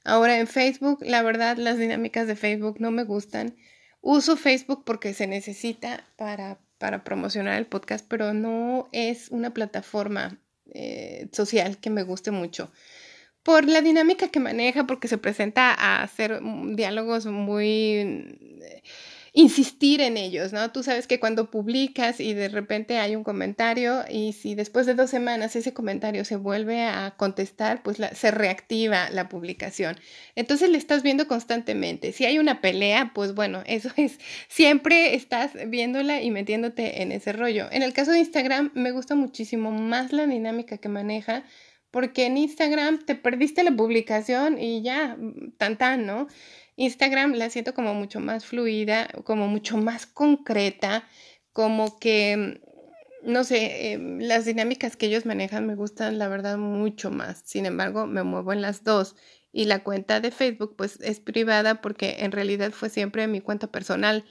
Ahora 0.04 0.40
en 0.40 0.48
Facebook, 0.48 1.00
la 1.02 1.22
verdad, 1.22 1.56
las 1.56 1.78
dinámicas 1.78 2.28
de 2.28 2.36
Facebook 2.36 2.82
no 2.82 2.92
me 2.92 3.06
gustan 3.06 3.56
Uso 4.02 4.36
Facebook 4.36 4.84
porque 4.84 5.14
se 5.14 5.28
necesita 5.28 6.04
para, 6.18 6.60
para 6.78 7.04
promocionar 7.04 7.58
el 7.58 7.68
podcast, 7.68 8.06
pero 8.08 8.34
no 8.34 8.90
es 8.92 9.30
una 9.30 9.54
plataforma 9.54 10.40
eh, 10.74 11.28
social 11.32 11.78
que 11.78 11.90
me 11.90 12.04
guste 12.04 12.32
mucho. 12.32 12.72
Por 13.44 13.66
la 13.68 13.82
dinámica 13.82 14.28
que 14.30 14.40
maneja, 14.40 14.86
porque 14.86 15.08
se 15.08 15.18
presenta 15.18 15.74
a 15.74 16.04
hacer 16.04 16.42
diálogos 16.76 17.26
muy 17.26 18.38
insistir 19.34 20.02
en 20.02 20.18
ellos, 20.18 20.52
¿no? 20.52 20.72
Tú 20.72 20.84
sabes 20.84 21.08
que 21.08 21.20
cuando 21.20 21.50
publicas 21.50 22.20
y 22.20 22.34
de 22.34 22.50
repente 22.50 22.98
hay 22.98 23.16
un 23.16 23.24
comentario 23.24 24.04
y 24.10 24.34
si 24.34 24.56
después 24.56 24.86
de 24.86 24.94
dos 24.94 25.10
semanas 25.10 25.56
ese 25.56 25.74
comentario 25.74 26.26
se 26.26 26.36
vuelve 26.36 26.84
a 26.84 27.14
contestar, 27.16 27.82
pues 27.82 27.98
se 28.14 28.32
reactiva 28.32 29.10
la 29.10 29.30
publicación. 29.30 29.98
Entonces 30.36 30.70
le 30.70 30.78
estás 30.78 31.02
viendo 31.02 31.28
constantemente. 31.28 32.12
Si 32.12 32.26
hay 32.26 32.40
una 32.40 32.60
pelea, 32.60 33.12
pues 33.16 33.34
bueno, 33.34 33.64
eso 33.68 33.90
es, 33.96 34.20
siempre 34.50 35.16
estás 35.16 35.52
viéndola 35.68 36.22
y 36.22 36.30
metiéndote 36.30 37.02
en 37.02 37.14
ese 37.14 37.32
rollo. 37.32 37.68
En 37.72 37.84
el 37.84 37.94
caso 37.94 38.12
de 38.12 38.20
Instagram 38.20 38.72
me 38.74 38.92
gusta 38.92 39.16
muchísimo 39.16 39.72
más 39.72 40.12
la 40.12 40.28
dinámica 40.28 40.78
que 40.78 40.90
maneja 40.90 41.46
porque 41.92 42.26
en 42.26 42.38
Instagram 42.38 43.00
te 43.06 43.16
perdiste 43.16 43.64
la 43.64 43.72
publicación 43.72 44.58
y 44.58 44.82
ya, 44.82 45.18
tan 45.58 45.78
tan, 45.78 46.06
¿no? 46.06 46.28
Instagram 46.76 47.34
la 47.34 47.50
siento 47.50 47.74
como 47.74 47.94
mucho 47.94 48.20
más 48.20 48.46
fluida, 48.46 49.08
como 49.24 49.48
mucho 49.48 49.78
más 49.78 50.06
concreta, 50.06 51.08
como 51.54 52.00
que, 52.00 52.62
no 53.24 53.44
sé, 53.44 53.92
em, 53.94 54.20
las 54.20 54.46
dinámicas 54.46 54.96
que 54.96 55.08
ellos 55.08 55.26
manejan 55.26 55.68
me 55.68 55.76
gustan, 55.76 56.18
la 56.18 56.28
verdad, 56.28 56.58
mucho 56.58 57.12
más. 57.12 57.42
Sin 57.46 57.66
embargo, 57.66 58.08
me 58.08 58.24
muevo 58.24 58.54
en 58.54 58.62
las 58.62 58.84
dos. 58.84 59.16
Y 59.54 59.66
la 59.66 59.84
cuenta 59.84 60.22
de 60.22 60.32
Facebook, 60.32 60.76
pues, 60.78 61.00
es 61.02 61.20
privada 61.20 61.82
porque 61.82 62.18
en 62.20 62.32
realidad 62.32 62.72
fue 62.72 62.90
siempre 62.90 63.28
mi 63.28 63.42
cuenta 63.42 63.68
personal 63.68 64.26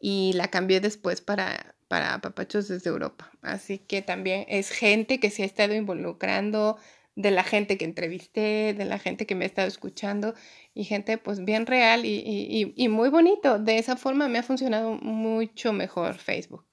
y 0.00 0.32
la 0.34 0.48
cambié 0.48 0.80
después 0.80 1.20
para, 1.20 1.76
para 1.88 2.20
Papachos 2.20 2.68
desde 2.68 2.90
Europa. 2.90 3.30
Así 3.42 3.78
que 3.78 4.02
también 4.02 4.46
es 4.48 4.70
gente 4.70 5.20
que 5.20 5.30
se 5.30 5.42
ha 5.42 5.46
estado 5.46 5.74
involucrando, 5.74 6.78
de 7.14 7.30
la 7.30 7.44
gente 7.44 7.76
que 7.76 7.84
entrevisté, 7.84 8.74
de 8.74 8.84
la 8.84 8.98
gente 8.98 9.26
que 9.26 9.34
me 9.34 9.44
ha 9.44 9.46
estado 9.46 9.68
escuchando 9.68 10.34
y 10.74 10.84
gente 10.84 11.18
pues 11.18 11.44
bien 11.44 11.66
real 11.66 12.04
y, 12.04 12.88
muy 12.88 13.08
bonito. 13.08 13.58
De 13.58 13.78
esa 13.78 13.96
forma 13.96 14.28
me 14.28 14.38
ha 14.38 14.42
funcionado 14.42 14.94
mucho 14.94 15.72
mejor 15.72 16.14
Facebook. 16.14 16.64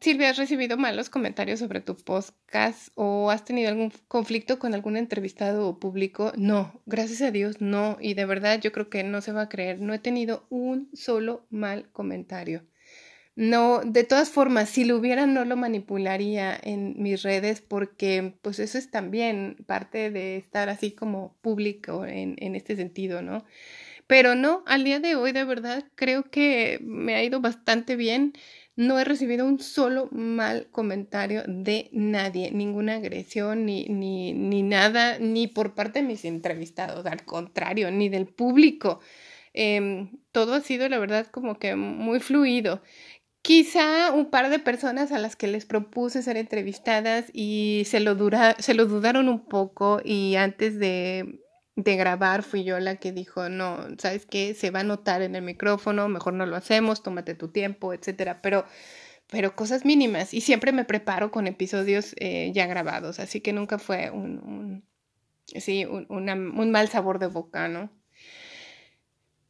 Silvia, 0.00 0.30
¿has 0.30 0.36
recibido 0.36 0.76
malos 0.76 1.10
comentarios 1.10 1.58
sobre 1.58 1.80
tu 1.80 1.96
podcast 1.96 2.90
o 2.94 3.30
has 3.30 3.44
tenido 3.44 3.70
algún 3.70 3.92
conflicto 4.06 4.60
con 4.60 4.72
algún 4.72 4.96
entrevistado 4.96 5.80
público? 5.80 6.32
No, 6.36 6.80
gracias 6.86 7.22
a 7.22 7.32
Dios 7.32 7.60
no. 7.60 7.96
Y 8.00 8.14
de 8.14 8.24
verdad 8.24 8.60
yo 8.60 8.70
creo 8.70 8.88
que 8.88 9.02
no 9.02 9.20
se 9.20 9.32
va 9.32 9.42
a 9.42 9.48
creer. 9.48 9.80
No 9.80 9.94
he 9.94 9.98
tenido 9.98 10.46
un 10.48 10.90
solo 10.92 11.44
mal 11.50 11.90
comentario. 11.90 12.64
No, 13.34 13.80
de 13.82 14.04
todas 14.04 14.28
formas, 14.28 14.68
si 14.68 14.84
lo 14.84 14.96
hubiera, 14.98 15.24
no 15.26 15.46
lo 15.46 15.56
manipularía 15.56 16.58
en 16.62 16.94
mis 17.02 17.22
redes 17.22 17.62
porque 17.62 18.34
pues 18.42 18.58
eso 18.58 18.76
es 18.76 18.90
también 18.90 19.56
parte 19.66 20.10
de 20.10 20.36
estar 20.36 20.68
así 20.68 20.92
como 20.92 21.34
público 21.40 22.04
en, 22.04 22.36
en 22.38 22.54
este 22.56 22.76
sentido, 22.76 23.22
¿no? 23.22 23.44
Pero 24.06 24.34
no, 24.34 24.64
al 24.66 24.84
día 24.84 25.00
de 25.00 25.16
hoy 25.16 25.32
de 25.32 25.44
verdad 25.44 25.84
creo 25.96 26.30
que 26.30 26.78
me 26.82 27.14
ha 27.16 27.24
ido 27.24 27.40
bastante 27.40 27.96
bien. 27.96 28.34
No 28.76 28.98
he 28.98 29.04
recibido 29.04 29.46
un 29.46 29.60
solo 29.60 30.08
mal 30.12 30.68
comentario 30.70 31.42
de 31.46 31.90
nadie, 31.92 32.50
ninguna 32.52 32.96
agresión, 32.96 33.66
ni, 33.66 33.86
ni, 33.86 34.32
ni 34.34 34.62
nada, 34.62 35.18
ni 35.18 35.46
por 35.48 35.74
parte 35.74 36.00
de 36.02 36.08
mis 36.08 36.24
entrevistados, 36.24 37.06
al 37.06 37.24
contrario, 37.24 37.90
ni 37.90 38.08
del 38.08 38.26
público. 38.26 39.00
Em, 39.54 40.10
todo 40.32 40.54
ha 40.54 40.60
sido, 40.60 40.88
la 40.88 40.98
verdad, 40.98 41.26
como 41.26 41.58
que 41.58 41.76
muy 41.76 42.20
fluido. 42.20 42.82
Quizá 43.42 44.12
un 44.12 44.30
par 44.30 44.50
de 44.50 44.60
personas 44.60 45.10
a 45.10 45.18
las 45.18 45.34
que 45.34 45.48
les 45.48 45.66
propuse 45.66 46.22
ser 46.22 46.36
entrevistadas 46.36 47.26
y 47.32 47.82
se 47.86 47.98
lo, 47.98 48.14
dura, 48.14 48.54
se 48.60 48.72
lo 48.72 48.86
dudaron 48.86 49.28
un 49.28 49.44
poco 49.48 50.00
y 50.04 50.36
antes 50.36 50.78
de, 50.78 51.40
de 51.74 51.96
grabar 51.96 52.44
fui 52.44 52.62
yo 52.62 52.78
la 52.78 52.96
que 52.96 53.10
dijo, 53.10 53.48
no, 53.48 53.78
¿sabes 53.98 54.26
qué? 54.26 54.54
Se 54.54 54.70
va 54.70 54.80
a 54.80 54.84
notar 54.84 55.22
en 55.22 55.34
el 55.34 55.42
micrófono, 55.42 56.08
mejor 56.08 56.34
no 56.34 56.46
lo 56.46 56.54
hacemos, 56.54 57.02
tómate 57.02 57.34
tu 57.34 57.48
tiempo, 57.48 57.92
etcétera. 57.92 58.40
Pero, 58.42 58.64
pero 59.28 59.56
cosas 59.56 59.84
mínimas 59.84 60.34
y 60.34 60.40
siempre 60.40 60.70
me 60.72 60.84
preparo 60.84 61.32
con 61.32 61.48
episodios 61.48 62.14
eh, 62.18 62.52
ya 62.54 62.66
grabados, 62.66 63.18
así 63.18 63.40
que 63.40 63.52
nunca 63.52 63.78
fue 63.80 64.10
un, 64.10 64.38
un 64.38 64.88
sí, 65.46 65.84
un, 65.84 66.06
un 66.10 66.70
mal 66.70 66.88
sabor 66.88 67.18
de 67.18 67.26
boca, 67.26 67.68
¿no? 67.68 67.90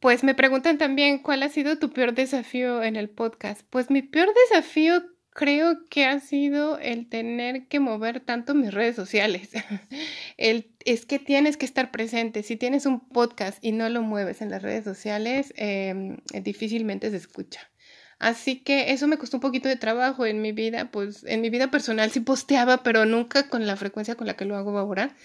Pues 0.03 0.21
me 0.25 0.35
preguntan 0.35 0.77
también 0.77 1.19
cuál 1.19 1.43
ha 1.43 1.47
sido 1.49 1.79
tu 1.79 1.93
peor 1.93 2.13
desafío 2.13 2.83
en 2.83 2.97
el 2.97 3.09
podcast. 3.09 3.61
Pues 3.69 3.89
mi 3.89 4.01
peor 4.01 4.27
desafío 4.49 5.01
creo 5.29 5.85
que 5.89 6.03
ha 6.03 6.19
sido 6.19 6.77
el 6.77 7.07
tener 7.07 7.69
que 7.69 7.79
mover 7.79 8.19
tanto 8.19 8.53
mis 8.53 8.73
redes 8.73 8.97
sociales. 8.97 9.51
el, 10.37 10.75
es 10.83 11.05
que 11.05 11.19
tienes 11.19 11.55
que 11.55 11.63
estar 11.63 11.89
presente. 11.89 12.43
Si 12.43 12.57
tienes 12.57 12.85
un 12.85 13.07
podcast 13.07 13.63
y 13.63 13.71
no 13.71 13.87
lo 13.87 14.01
mueves 14.01 14.41
en 14.41 14.51
las 14.51 14.61
redes 14.61 14.83
sociales, 14.83 15.53
em, 15.55 16.17
difícilmente 16.33 17.09
se 17.09 17.15
escucha. 17.15 17.71
Así 18.19 18.57
que 18.59 18.91
eso 18.91 19.07
me 19.07 19.17
costó 19.17 19.37
un 19.37 19.41
poquito 19.41 19.69
de 19.69 19.77
trabajo 19.77 20.25
en 20.25 20.41
mi 20.41 20.51
vida, 20.51 20.91
pues 20.91 21.23
en 21.23 21.39
mi 21.39 21.49
vida 21.49 21.71
personal 21.71 22.11
sí 22.11 22.19
posteaba, 22.19 22.83
pero 22.83 23.05
nunca 23.05 23.47
con 23.47 23.65
la 23.65 23.77
frecuencia 23.77 24.15
con 24.15 24.27
la 24.27 24.33
que 24.33 24.43
lo 24.43 24.57
hago 24.57 24.77
ahora. 24.77 25.15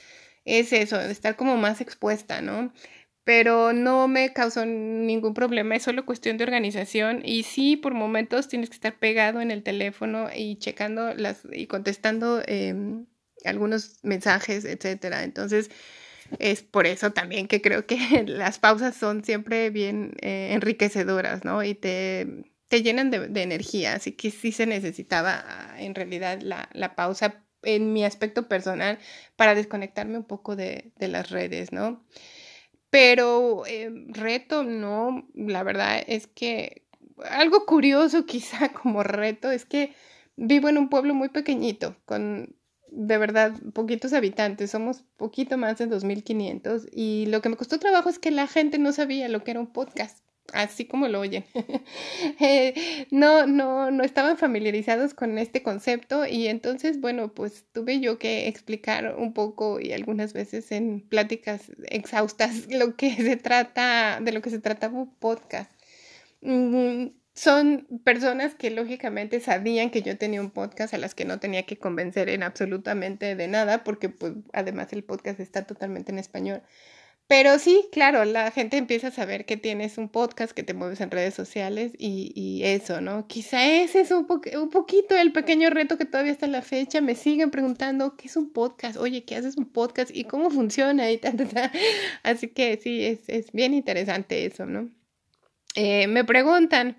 Es 0.44 0.72
eso, 0.72 1.00
estar 1.00 1.34
como 1.34 1.56
más 1.56 1.80
expuesta, 1.80 2.40
¿no? 2.40 2.72
Pero 3.28 3.74
no 3.74 4.08
me 4.08 4.32
causó 4.32 4.64
ningún 4.64 5.34
problema, 5.34 5.76
es 5.76 5.82
solo 5.82 6.06
cuestión 6.06 6.38
de 6.38 6.44
organización 6.44 7.20
y 7.22 7.42
sí, 7.42 7.76
por 7.76 7.92
momentos 7.92 8.48
tienes 8.48 8.70
que 8.70 8.76
estar 8.76 8.98
pegado 8.98 9.42
en 9.42 9.50
el 9.50 9.62
teléfono 9.62 10.30
y 10.34 10.56
checando 10.56 11.12
las 11.12 11.42
y 11.52 11.66
contestando 11.66 12.40
em, 12.46 13.04
algunos 13.44 13.98
mensajes, 14.02 14.64
etcétera. 14.64 15.24
Entonces, 15.24 15.70
es 16.38 16.62
por 16.62 16.86
eso 16.86 17.10
también 17.12 17.48
que 17.48 17.60
creo 17.60 17.86
que 17.86 17.98
las 18.26 18.58
pausas 18.58 18.96
son 18.96 19.22
siempre 19.22 19.68
bien 19.68 20.14
eh, 20.22 20.54
enriquecedoras, 20.54 21.44
¿no? 21.44 21.62
Y 21.62 21.74
te, 21.74 22.44
te 22.68 22.82
llenan 22.82 23.10
de, 23.10 23.28
de, 23.28 23.42
energía, 23.42 23.92
así 23.92 24.12
que 24.12 24.30
sí 24.30 24.52
se 24.52 24.64
necesitaba 24.64 25.44
ah, 25.46 25.76
en 25.78 25.94
realidad 25.94 26.40
la, 26.40 26.70
la 26.72 26.94
pausa 26.94 27.44
en 27.62 27.92
mi 27.92 28.06
aspecto 28.06 28.48
personal 28.48 28.98
para 29.36 29.54
desconectarme 29.54 30.16
un 30.16 30.24
poco 30.24 30.56
de, 30.56 30.92
de 30.96 31.08
las 31.08 31.28
redes, 31.28 31.72
¿no? 31.72 32.02
Pero 32.90 33.64
eh, 33.66 33.90
reto, 34.08 34.64
no, 34.64 35.28
la 35.34 35.62
verdad 35.62 36.02
es 36.06 36.26
que 36.26 36.86
algo 37.30 37.66
curioso 37.66 38.24
quizá 38.26 38.70
como 38.72 39.02
reto 39.02 39.50
es 39.50 39.64
que 39.64 39.94
vivo 40.36 40.68
en 40.68 40.78
un 40.78 40.88
pueblo 40.88 41.14
muy 41.14 41.28
pequeñito, 41.28 41.96
con 42.04 42.54
de 42.90 43.18
verdad 43.18 43.52
poquitos 43.74 44.14
habitantes, 44.14 44.70
somos 44.70 45.02
poquito 45.16 45.58
más 45.58 45.76
de 45.78 45.88
2.500 45.88 46.88
y 46.90 47.26
lo 47.26 47.42
que 47.42 47.50
me 47.50 47.56
costó 47.56 47.78
trabajo 47.78 48.08
es 48.08 48.18
que 48.18 48.30
la 48.30 48.46
gente 48.46 48.78
no 48.78 48.92
sabía 48.92 49.28
lo 49.28 49.44
que 49.44 49.50
era 49.50 49.60
un 49.60 49.72
podcast 49.72 50.24
así 50.52 50.86
como 50.86 51.08
lo 51.08 51.20
oyen. 51.20 51.44
Eh, 52.40 53.06
no, 53.10 53.46
no, 53.46 53.90
no 53.90 54.04
estaban 54.04 54.38
familiarizados 54.38 55.14
con 55.14 55.38
este 55.38 55.62
concepto 55.62 56.26
y 56.26 56.46
entonces, 56.46 57.00
bueno, 57.00 57.32
pues 57.34 57.64
tuve 57.72 58.00
yo 58.00 58.18
que 58.18 58.48
explicar 58.48 59.16
un 59.16 59.32
poco 59.34 59.80
y 59.80 59.92
algunas 59.92 60.32
veces 60.32 60.70
en 60.72 61.00
pláticas 61.00 61.72
exhaustas 61.86 62.66
lo 62.70 62.96
que 62.96 63.14
se 63.14 63.36
trata, 63.36 64.20
de 64.20 64.32
lo 64.32 64.42
que 64.42 64.50
se 64.50 64.60
trataba 64.60 64.98
un 64.98 65.14
podcast. 65.16 65.70
Mm, 66.42 67.08
son 67.34 67.86
personas 68.04 68.54
que 68.56 68.70
lógicamente 68.70 69.40
sabían 69.40 69.90
que 69.90 70.02
yo 70.02 70.18
tenía 70.18 70.40
un 70.40 70.50
podcast 70.50 70.92
a 70.94 70.98
las 70.98 71.14
que 71.14 71.24
no 71.24 71.38
tenía 71.38 71.64
que 71.64 71.78
convencer 71.78 72.28
en 72.28 72.42
absolutamente 72.42 73.36
de 73.36 73.48
nada 73.48 73.84
porque 73.84 74.08
pues 74.08 74.32
además 74.52 74.92
el 74.92 75.04
podcast 75.04 75.38
está 75.40 75.64
totalmente 75.66 76.10
en 76.12 76.18
español. 76.18 76.62
Pero 77.28 77.58
sí, 77.58 77.86
claro, 77.92 78.24
la 78.24 78.50
gente 78.50 78.78
empieza 78.78 79.08
a 79.08 79.10
saber 79.10 79.44
que 79.44 79.58
tienes 79.58 79.98
un 79.98 80.08
podcast, 80.08 80.52
que 80.52 80.62
te 80.62 80.72
mueves 80.72 81.02
en 81.02 81.10
redes 81.10 81.34
sociales 81.34 81.92
y, 81.98 82.32
y 82.34 82.64
eso, 82.64 83.02
¿no? 83.02 83.26
Quizá 83.28 83.66
ese 83.66 84.00
es 84.00 84.10
un, 84.12 84.26
un 84.26 84.70
poquito 84.70 85.14
el 85.14 85.30
pequeño 85.32 85.68
reto 85.68 85.98
que 85.98 86.06
todavía 86.06 86.32
está 86.32 86.46
en 86.46 86.52
la 86.52 86.62
fecha. 86.62 87.02
Me 87.02 87.14
siguen 87.14 87.50
preguntando, 87.50 88.16
¿qué 88.16 88.28
es 88.28 88.36
un 88.38 88.50
podcast? 88.50 88.96
Oye, 88.96 89.24
¿qué 89.24 89.36
haces 89.36 89.58
un 89.58 89.70
podcast? 89.70 90.10
¿Y 90.14 90.24
cómo 90.24 90.48
funciona? 90.48 91.10
Y 91.10 91.20
Así 92.22 92.48
que 92.48 92.78
sí, 92.82 93.04
es, 93.04 93.28
es 93.28 93.52
bien 93.52 93.74
interesante 93.74 94.46
eso, 94.46 94.64
¿no? 94.64 94.90
Eh, 95.74 96.06
me 96.06 96.24
preguntan, 96.24 96.96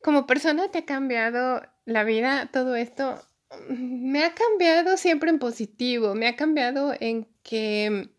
¿como 0.00 0.28
persona 0.28 0.70
te 0.70 0.78
ha 0.78 0.84
cambiado 0.84 1.62
la 1.84 2.04
vida 2.04 2.48
todo 2.52 2.76
esto? 2.76 3.20
Me 3.68 4.22
ha 4.22 4.34
cambiado 4.34 4.96
siempre 4.96 5.30
en 5.30 5.40
positivo, 5.40 6.14
me 6.14 6.28
ha 6.28 6.36
cambiado 6.36 6.94
en 7.00 7.26
que 7.42 8.10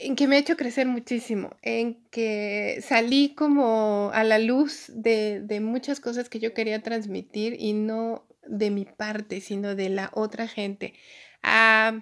en 0.00 0.14
que 0.14 0.28
me 0.28 0.36
ha 0.36 0.38
hecho 0.38 0.56
crecer 0.56 0.86
muchísimo, 0.86 1.50
en 1.62 2.04
que 2.10 2.80
salí 2.86 3.34
como 3.34 4.10
a 4.14 4.22
la 4.22 4.38
luz 4.38 4.84
de, 4.94 5.40
de, 5.40 5.60
muchas 5.60 5.98
cosas 5.98 6.28
que 6.28 6.38
yo 6.38 6.54
quería 6.54 6.82
transmitir 6.82 7.56
y 7.58 7.72
no 7.72 8.24
de 8.46 8.70
mi 8.70 8.84
parte, 8.84 9.40
sino 9.40 9.74
de 9.74 9.88
la 9.88 10.10
otra 10.14 10.46
gente, 10.46 10.94
a, 11.42 12.00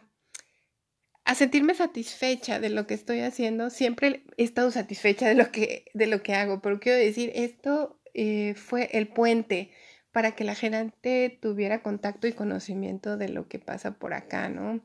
a 1.25 1.35
sentirme 1.35 1.75
satisfecha 1.75 2.61
de 2.61 2.69
lo 2.69 2.87
que 2.87 2.95
estoy 2.95 3.21
haciendo. 3.21 3.71
Siempre 3.71 4.25
he 4.37 4.45
estado 4.45 4.71
satisfecha 4.71 5.27
de 5.27 5.35
lo 5.35 5.51
que, 5.51 5.87
de 5.95 6.07
lo 6.07 6.23
que 6.23 6.35
hago, 6.35 6.61
pero 6.61 6.79
quiero 6.81 6.99
decir, 6.99 7.33
esto 7.35 7.99
eh, 8.15 8.55
fue 8.57 8.91
el 8.93 9.09
puente 9.09 9.71
para 10.13 10.33
que 10.33 10.45
la 10.45 10.55
gente 10.55 11.39
tuviera 11.43 11.83
contacto 11.83 12.27
y 12.27 12.33
conocimiento 12.33 13.17
de 13.17 13.29
lo 13.29 13.49
que 13.49 13.59
pasa 13.59 13.99
por 13.99 14.15
acá, 14.15 14.49
¿no? 14.49 14.81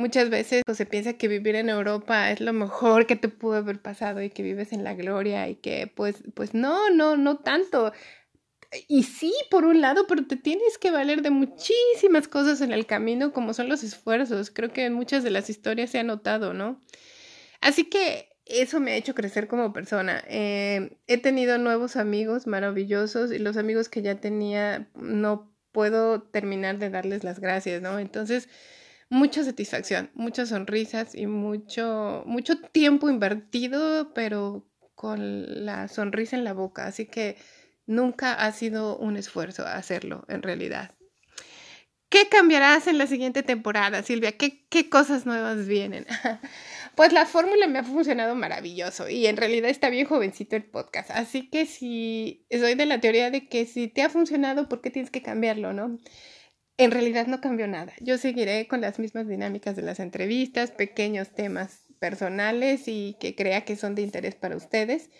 Muchas 0.00 0.30
veces 0.30 0.62
pues, 0.64 0.78
se 0.78 0.86
piensa 0.86 1.12
que 1.12 1.28
vivir 1.28 1.56
en 1.56 1.68
Europa 1.68 2.30
es 2.30 2.40
lo 2.40 2.54
mejor 2.54 3.06
que 3.06 3.16
te 3.16 3.28
pudo 3.28 3.56
haber 3.56 3.82
pasado 3.82 4.22
y 4.22 4.30
que 4.30 4.42
vives 4.42 4.72
en 4.72 4.82
la 4.82 4.94
gloria 4.94 5.46
y 5.50 5.56
que 5.56 5.92
pues, 5.94 6.22
pues 6.32 6.54
no, 6.54 6.88
no, 6.88 7.18
no 7.18 7.36
tanto. 7.36 7.92
Y 8.88 9.02
sí, 9.02 9.34
por 9.50 9.66
un 9.66 9.82
lado, 9.82 10.06
pero 10.08 10.26
te 10.26 10.36
tienes 10.36 10.78
que 10.78 10.90
valer 10.90 11.20
de 11.20 11.28
muchísimas 11.28 12.28
cosas 12.28 12.62
en 12.62 12.72
el 12.72 12.86
camino, 12.86 13.34
como 13.34 13.52
son 13.52 13.68
los 13.68 13.82
esfuerzos. 13.82 14.50
Creo 14.50 14.72
que 14.72 14.86
en 14.86 14.94
muchas 14.94 15.22
de 15.22 15.30
las 15.30 15.50
historias 15.50 15.90
se 15.90 15.98
ha 15.98 16.02
notado, 16.02 16.54
¿no? 16.54 16.80
Así 17.60 17.84
que 17.84 18.30
eso 18.46 18.80
me 18.80 18.92
ha 18.92 18.96
hecho 18.96 19.14
crecer 19.14 19.48
como 19.48 19.74
persona. 19.74 20.24
Eh, 20.28 20.96
he 21.08 21.18
tenido 21.18 21.58
nuevos 21.58 21.96
amigos 21.96 22.46
maravillosos 22.46 23.32
y 23.32 23.38
los 23.38 23.58
amigos 23.58 23.90
que 23.90 24.00
ya 24.00 24.14
tenía 24.14 24.88
no 24.94 25.52
puedo 25.72 26.22
terminar 26.22 26.78
de 26.78 26.88
darles 26.88 27.22
las 27.22 27.38
gracias, 27.38 27.82
¿no? 27.82 27.98
Entonces, 27.98 28.48
mucha 29.10 29.44
satisfacción, 29.44 30.10
muchas 30.14 30.48
sonrisas 30.48 31.14
y 31.14 31.26
mucho, 31.26 32.22
mucho 32.26 32.58
tiempo 32.60 33.10
invertido, 33.10 34.14
pero 34.14 34.66
con 34.94 35.66
la 35.66 35.88
sonrisa 35.88 36.36
en 36.36 36.44
la 36.44 36.54
boca. 36.54 36.86
Así 36.86 37.06
que 37.06 37.36
nunca 37.86 38.32
ha 38.34 38.52
sido 38.52 38.96
un 38.96 39.16
esfuerzo 39.16 39.66
hacerlo 39.66 40.24
en 40.28 40.42
realidad. 40.42 40.94
¿Qué 42.08 42.28
cambiarás 42.28 42.88
en 42.88 42.98
la 42.98 43.06
siguiente 43.06 43.44
temporada, 43.44 44.02
Silvia? 44.02 44.32
¿Qué, 44.32 44.66
qué 44.68 44.88
cosas 44.88 45.26
nuevas 45.26 45.66
vienen? 45.66 46.06
pues 46.96 47.12
la 47.12 47.24
fórmula 47.24 47.68
me 47.68 47.78
ha 47.78 47.84
funcionado 47.84 48.34
maravilloso 48.34 49.08
y 49.08 49.26
en 49.26 49.36
realidad 49.36 49.70
está 49.70 49.90
bien 49.90 50.06
jovencito 50.06 50.56
el 50.56 50.64
podcast. 50.64 51.10
Así 51.12 51.48
que 51.50 51.66
si 51.66 52.46
soy 52.50 52.74
de 52.74 52.86
la 52.86 53.00
teoría 53.00 53.30
de 53.30 53.48
que 53.48 53.64
si 53.64 53.86
te 53.86 54.02
ha 54.02 54.08
funcionado, 54.08 54.68
¿por 54.68 54.80
qué 54.80 54.90
tienes 54.90 55.10
que 55.12 55.22
cambiarlo, 55.22 55.72
no? 55.72 55.98
En 56.80 56.90
realidad 56.90 57.26
no 57.26 57.40
cambió 57.40 57.68
nada. 57.68 57.92
Yo 58.00 58.16
seguiré 58.16 58.66
con 58.66 58.80
las 58.80 58.98
mismas 58.98 59.28
dinámicas 59.28 59.76
de 59.76 59.82
las 59.82 60.00
entrevistas, 60.00 60.70
pequeños 60.70 61.30
temas 61.30 61.84
personales 61.98 62.84
y 62.86 63.16
que 63.20 63.34
crea 63.34 63.66
que 63.66 63.76
son 63.76 63.94
de 63.94 64.02
interés 64.02 64.34
para 64.34 64.56
ustedes. 64.56 65.10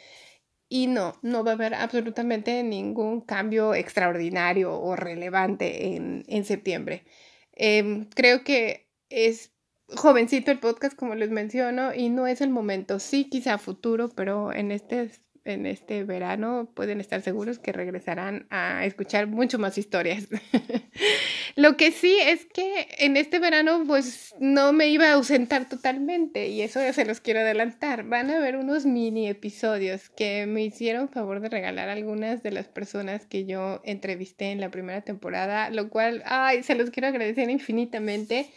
Y 0.70 0.86
no, 0.86 1.18
no 1.22 1.44
va 1.44 1.52
a 1.52 1.54
haber 1.54 1.74
absolutamente 1.74 2.62
ningún 2.62 3.20
cambio 3.20 3.74
extraordinario 3.74 4.80
o 4.80 4.96
relevante 4.96 5.94
en, 5.94 6.24
en 6.28 6.44
septiembre. 6.44 7.04
Em, 7.52 8.06
creo 8.06 8.42
que 8.42 8.88
es 9.10 9.52
jovencito 9.88 10.50
el 10.50 10.60
podcast, 10.60 10.96
como 10.96 11.14
les 11.14 11.30
menciono, 11.30 11.92
y 11.94 12.08
no 12.08 12.26
es 12.26 12.40
el 12.40 12.50
momento. 12.50 13.00
Sí, 13.00 13.28
quizá 13.28 13.58
futuro, 13.58 14.08
pero 14.08 14.52
en 14.52 14.70
este 14.72 15.10
en 15.44 15.66
este 15.66 16.04
verano 16.04 16.70
pueden 16.74 17.00
estar 17.00 17.22
seguros 17.22 17.58
que 17.58 17.72
regresarán 17.72 18.46
a 18.50 18.84
escuchar 18.84 19.26
mucho 19.26 19.58
más 19.58 19.78
historias. 19.78 20.28
Lo 21.56 21.76
que 21.76 21.90
sí 21.92 22.16
es 22.20 22.46
que 22.46 22.88
en 22.98 23.16
este 23.16 23.38
verano 23.38 23.84
pues 23.86 24.34
no 24.38 24.72
me 24.72 24.88
iba 24.88 25.08
a 25.08 25.14
ausentar 25.14 25.68
totalmente 25.68 26.48
y 26.48 26.62
eso 26.62 26.80
se 26.92 27.04
los 27.04 27.20
quiero 27.20 27.40
adelantar. 27.40 28.04
Van 28.04 28.30
a 28.30 28.36
haber 28.36 28.56
unos 28.56 28.86
mini 28.86 29.28
episodios 29.28 30.10
que 30.10 30.46
me 30.46 30.62
hicieron 30.62 31.08
favor 31.08 31.40
de 31.40 31.48
regalar 31.48 31.88
algunas 31.88 32.42
de 32.42 32.52
las 32.52 32.68
personas 32.68 33.26
que 33.26 33.44
yo 33.46 33.80
entrevisté 33.84 34.50
en 34.50 34.60
la 34.60 34.70
primera 34.70 35.00
temporada, 35.02 35.70
lo 35.70 35.90
cual, 35.90 36.22
ay, 36.26 36.62
se 36.62 36.74
los 36.74 36.90
quiero 36.90 37.08
agradecer 37.08 37.50
infinitamente 37.50 38.50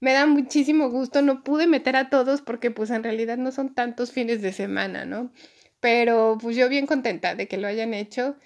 Me 0.00 0.12
da 0.12 0.26
muchísimo 0.26 0.90
gusto, 0.90 1.22
no 1.22 1.44
pude 1.44 1.66
meter 1.66 1.96
a 1.96 2.10
todos 2.10 2.40
porque 2.42 2.70
pues 2.70 2.90
en 2.90 3.02
realidad 3.04 3.38
no 3.38 3.52
son 3.52 3.74
tantos 3.74 4.12
fines 4.12 4.42
de 4.42 4.52
semana, 4.52 5.04
¿no? 5.04 5.30
Pero 5.80 6.38
pues 6.40 6.56
yo 6.56 6.68
bien 6.68 6.86
contenta 6.86 7.34
de 7.34 7.48
que 7.48 7.56
lo 7.56 7.66
hayan 7.66 7.94
hecho 7.94 8.36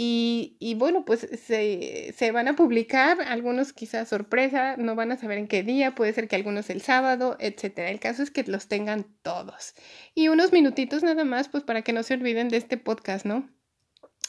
y, 0.00 0.76
bueno, 0.76 1.04
pues 1.04 1.26
se, 1.44 2.14
se, 2.16 2.30
van 2.30 2.46
a 2.46 2.54
publicar, 2.54 3.20
algunos 3.20 3.72
quizás 3.72 4.08
sorpresa, 4.08 4.76
no 4.76 4.94
van 4.94 5.10
a 5.10 5.16
saber 5.16 5.38
en 5.38 5.48
qué 5.48 5.64
día, 5.64 5.96
puede 5.96 6.12
ser 6.12 6.28
que 6.28 6.36
algunos 6.36 6.70
el 6.70 6.82
sábado, 6.82 7.36
etcétera. 7.40 7.90
El 7.90 7.98
caso 7.98 8.22
es 8.22 8.30
que 8.30 8.44
los 8.44 8.68
tengan 8.68 9.06
todos. 9.22 9.74
Y 10.14 10.28
unos 10.28 10.52
minutitos 10.52 11.02
nada 11.02 11.24
más, 11.24 11.48
pues 11.48 11.64
para 11.64 11.82
que 11.82 11.92
no 11.92 12.04
se 12.04 12.14
olviden 12.14 12.48
de 12.48 12.58
este 12.58 12.76
podcast, 12.76 13.26
¿no? 13.26 13.50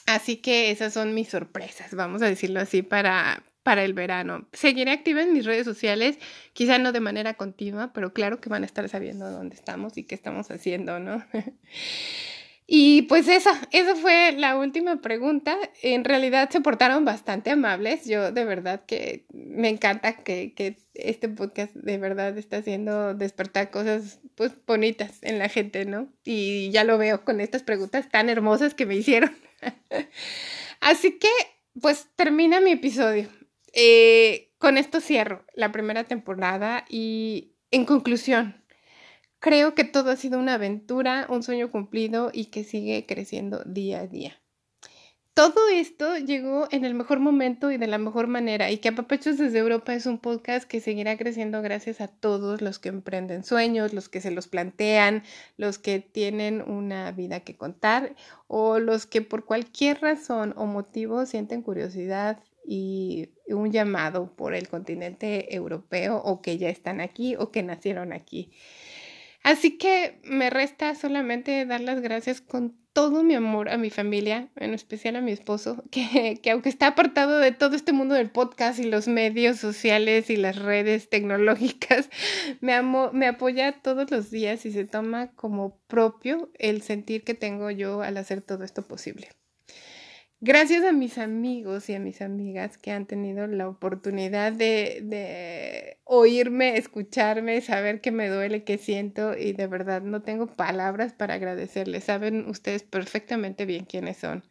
Así 0.06 0.38
que 0.38 0.72
esas 0.72 0.92
son 0.92 1.14
mis 1.14 1.28
sorpresas, 1.28 1.94
vamos 1.94 2.20
a 2.22 2.26
decirlo 2.26 2.58
así, 2.58 2.82
para, 2.82 3.44
para 3.62 3.84
el 3.84 3.94
verano. 3.94 4.48
Seguiré 4.52 4.90
activa 4.90 5.22
en 5.22 5.32
mis 5.32 5.44
redes 5.44 5.66
sociales, 5.66 6.18
quizá 6.52 6.78
no 6.78 6.90
de 6.90 6.98
manera 6.98 7.34
continua, 7.34 7.92
pero 7.92 8.12
claro 8.12 8.40
que 8.40 8.48
van 8.48 8.64
a 8.64 8.66
estar 8.66 8.88
sabiendo 8.88 9.30
dónde 9.30 9.54
estamos 9.54 9.96
y 9.98 10.02
qué 10.02 10.16
estamos 10.16 10.50
haciendo, 10.50 10.98
¿no? 10.98 11.24
Y 12.72 13.02
pues 13.02 13.26
esa, 13.26 13.52
fue 14.00 14.30
la 14.30 14.56
última 14.56 15.00
pregunta. 15.00 15.58
En 15.82 16.04
realidad 16.04 16.50
se 16.50 16.60
portaron 16.60 17.04
bastante 17.04 17.50
amables. 17.50 18.04
Yo 18.06 18.30
de 18.30 18.44
verdad 18.44 18.84
que 18.86 19.26
me 19.32 19.68
encanta 19.68 20.22
que, 20.22 20.54
que 20.54 20.78
este 20.94 21.28
podcast 21.28 21.74
de 21.74 21.98
verdad 21.98 22.38
está 22.38 22.58
haciendo 22.58 23.12
despertar 23.14 23.72
cosas 23.72 24.20
pues 24.36 24.52
bonitas 24.68 25.18
en 25.22 25.40
la 25.40 25.48
gente, 25.48 25.84
¿no? 25.84 26.12
Y 26.22 26.70
ya 26.70 26.84
lo 26.84 26.96
veo 26.96 27.24
con 27.24 27.40
estas 27.40 27.64
preguntas 27.64 28.08
tan 28.08 28.28
hermosas 28.28 28.74
que 28.74 28.86
me 28.86 28.94
hicieron. 28.94 29.36
Así 30.80 31.18
que 31.18 31.28
pues 31.80 32.06
termina 32.14 32.60
mi 32.60 32.70
episodio. 32.70 33.28
Eh, 33.72 34.52
con 34.58 34.78
esto 34.78 35.00
cierro 35.00 35.44
la 35.54 35.72
primera 35.72 36.04
temporada 36.04 36.84
y 36.88 37.56
en 37.72 37.84
conclusión, 37.84 38.59
Creo 39.40 39.74
que 39.74 39.84
todo 39.84 40.10
ha 40.10 40.16
sido 40.16 40.38
una 40.38 40.54
aventura, 40.54 41.26
un 41.30 41.42
sueño 41.42 41.70
cumplido 41.70 42.30
y 42.32 42.46
que 42.46 42.62
sigue 42.62 43.06
creciendo 43.06 43.62
día 43.64 44.00
a 44.00 44.06
día. 44.06 44.38
Todo 45.32 45.70
esto 45.72 46.18
llegó 46.18 46.68
en 46.70 46.84
el 46.84 46.92
mejor 46.92 47.20
momento 47.20 47.70
y 47.70 47.78
de 47.78 47.86
la 47.86 47.96
mejor 47.96 48.26
manera 48.26 48.70
y 48.70 48.76
que 48.76 48.90
Apapechos 48.90 49.38
desde 49.38 49.60
Europa 49.60 49.94
es 49.94 50.04
un 50.04 50.18
podcast 50.18 50.68
que 50.68 50.80
seguirá 50.80 51.16
creciendo 51.16 51.62
gracias 51.62 52.02
a 52.02 52.08
todos 52.08 52.60
los 52.60 52.78
que 52.78 52.90
emprenden 52.90 53.42
sueños, 53.42 53.94
los 53.94 54.10
que 54.10 54.20
se 54.20 54.30
los 54.30 54.48
plantean, 54.48 55.22
los 55.56 55.78
que 55.78 56.00
tienen 56.00 56.60
una 56.60 57.10
vida 57.12 57.40
que 57.40 57.56
contar 57.56 58.14
o 58.48 58.78
los 58.78 59.06
que 59.06 59.22
por 59.22 59.46
cualquier 59.46 60.02
razón 60.02 60.52
o 60.58 60.66
motivo 60.66 61.24
sienten 61.24 61.62
curiosidad 61.62 62.42
y 62.66 63.30
un 63.48 63.72
llamado 63.72 64.34
por 64.36 64.54
el 64.54 64.68
continente 64.68 65.54
europeo 65.54 66.18
o 66.18 66.42
que 66.42 66.58
ya 66.58 66.68
están 66.68 67.00
aquí 67.00 67.36
o 67.36 67.50
que 67.50 67.62
nacieron 67.62 68.12
aquí. 68.12 68.52
Así 69.42 69.78
que 69.78 70.20
me 70.24 70.50
resta 70.50 70.94
solamente 70.94 71.64
dar 71.66 71.80
las 71.80 72.00
gracias 72.00 72.40
con 72.40 72.80
todo 72.92 73.22
mi 73.22 73.34
amor 73.34 73.68
a 73.68 73.78
mi 73.78 73.90
familia, 73.90 74.50
en 74.56 74.74
especial 74.74 75.16
a 75.16 75.20
mi 75.20 75.32
esposo, 75.32 75.84
que, 75.90 76.40
que, 76.42 76.50
aunque 76.50 76.68
está 76.68 76.88
apartado 76.88 77.38
de 77.38 77.52
todo 77.52 77.76
este 77.76 77.92
mundo 77.92 78.14
del 78.14 78.30
podcast 78.30 78.78
y 78.78 78.84
los 78.84 79.08
medios 79.08 79.58
sociales 79.58 80.30
y 80.30 80.36
las 80.36 80.56
redes 80.56 81.08
tecnológicas, 81.08 82.10
me, 82.60 82.74
amo, 82.74 83.10
me 83.12 83.26
apoya 83.26 83.80
todos 83.80 84.10
los 84.10 84.30
días 84.30 84.66
y 84.66 84.72
se 84.72 84.84
toma 84.84 85.32
como 85.32 85.78
propio 85.86 86.50
el 86.58 86.82
sentir 86.82 87.24
que 87.24 87.34
tengo 87.34 87.70
yo 87.70 88.02
al 88.02 88.16
hacer 88.16 88.42
todo 88.42 88.64
esto 88.64 88.86
posible. 88.86 89.28
Gracias 90.42 90.84
a 90.84 90.92
mis 90.92 91.18
amigos 91.18 91.90
y 91.90 91.94
a 91.94 91.98
mis 91.98 92.22
amigas 92.22 92.78
que 92.78 92.92
han 92.92 93.04
tenido 93.04 93.46
la 93.46 93.68
oportunidad 93.68 94.52
de, 94.52 95.98
oírme, 96.04 96.78
escucharme, 96.78 97.60
saber 97.60 98.00
qué 98.00 98.10
me 98.10 98.30
duele, 98.30 98.64
qué 98.64 98.78
siento 98.78 99.36
y 99.36 99.52
de 99.52 99.66
verdad 99.66 100.00
no 100.00 100.22
tengo 100.22 100.46
palabras 100.46 101.12
para 101.12 101.34
agradecerles. 101.34 102.04
Saben 102.04 102.48
ustedes 102.48 102.84
perfectamente 102.84 103.66
bien 103.66 103.84
quiénes 103.84 104.16
son. 104.16 104.42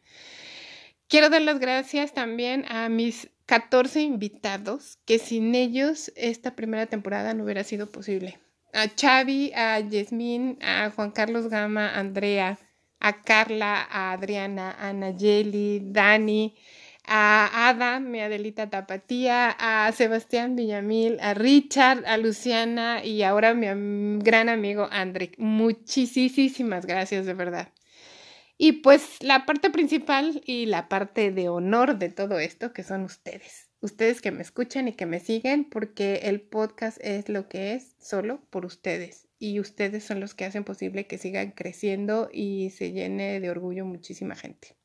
Quiero 1.08 1.30
dar 1.30 1.41
las 1.41 1.60
gracias 1.60 2.13
también 2.13 2.65
a 2.69 2.88
mis 2.88 3.32
14 3.47 4.02
invitados, 4.02 4.99
que 5.06 5.17
sin 5.17 5.56
ellos 5.56 6.13
esta 6.15 6.56
primera 6.56 6.86
temporada 6.86 7.34
no 7.34 7.45
hubiera 7.45 7.63
sido 7.63 7.89
posible. 7.89 8.38
A 8.73 8.86
Xavi, 8.89 9.54
a 9.56 9.80
Yasmín, 9.80 10.60
a 10.62 10.91
Juan 10.91 11.10
Carlos 11.10 11.47
Gama, 11.47 11.89
a 11.89 11.99
Andrea, 11.99 12.60
a 12.99 13.21
Carla, 13.21 13.88
a 13.89 14.12
Adriana, 14.12 14.75
a 14.79 14.93
Nayeli, 14.93 15.81
Dani, 15.83 16.55
a 17.05 17.69
Ada, 17.69 17.99
mi 17.99 18.19
Adelita 18.19 18.69
Tapatía, 18.69 19.55
a 19.57 19.91
Sebastián 19.91 20.55
Villamil, 20.55 21.19
a 21.21 21.33
Richard, 21.33 22.05
a 22.05 22.17
Luciana 22.17 23.03
y 23.03 23.23
ahora 23.23 23.53
mi 23.53 24.21
gran 24.23 24.49
amigo 24.49 24.88
André. 24.91 25.31
Muchísimas 25.38 26.85
gracias, 26.85 27.25
de 27.25 27.33
verdad. 27.33 27.69
Y 28.57 28.73
pues 28.73 29.23
la 29.23 29.45
parte 29.45 29.69
principal 29.69 30.41
y 30.45 30.65
la 30.65 30.89
parte 30.89 31.31
de 31.31 31.47
honor 31.47 31.97
de 31.97 32.09
todo 32.09 32.39
esto, 32.39 32.73
que 32.73 32.83
son 32.83 33.03
ustedes. 33.03 33.69
Ustedes 33.81 34.21
que 34.21 34.31
me 34.31 34.41
escuchan 34.41 34.89
y 34.89 34.93
que 34.93 35.05
me 35.05 35.21
siguen, 35.21 35.63
porque 35.63 36.21
el 36.23 36.41
podcast 36.41 36.97
es 37.01 37.29
lo 37.29 37.47
que 37.47 37.73
es 37.73 37.95
solo 38.01 38.41
por 38.49 38.65
ustedes 38.65 39.28
y 39.39 39.60
ustedes 39.60 40.04
son 40.04 40.19
los 40.19 40.36
que 40.36 40.45
hacen 40.45 40.63
posible 40.63 41.08
que 41.08 41.17
sigan 41.17 41.52
creciendo 41.52 42.30
y 42.32 42.69
se 42.71 42.91
llene 42.91 43.39
de 43.39 43.49
orgullo 43.49 43.86
muchísima 43.86 44.36
gente. 44.36 44.75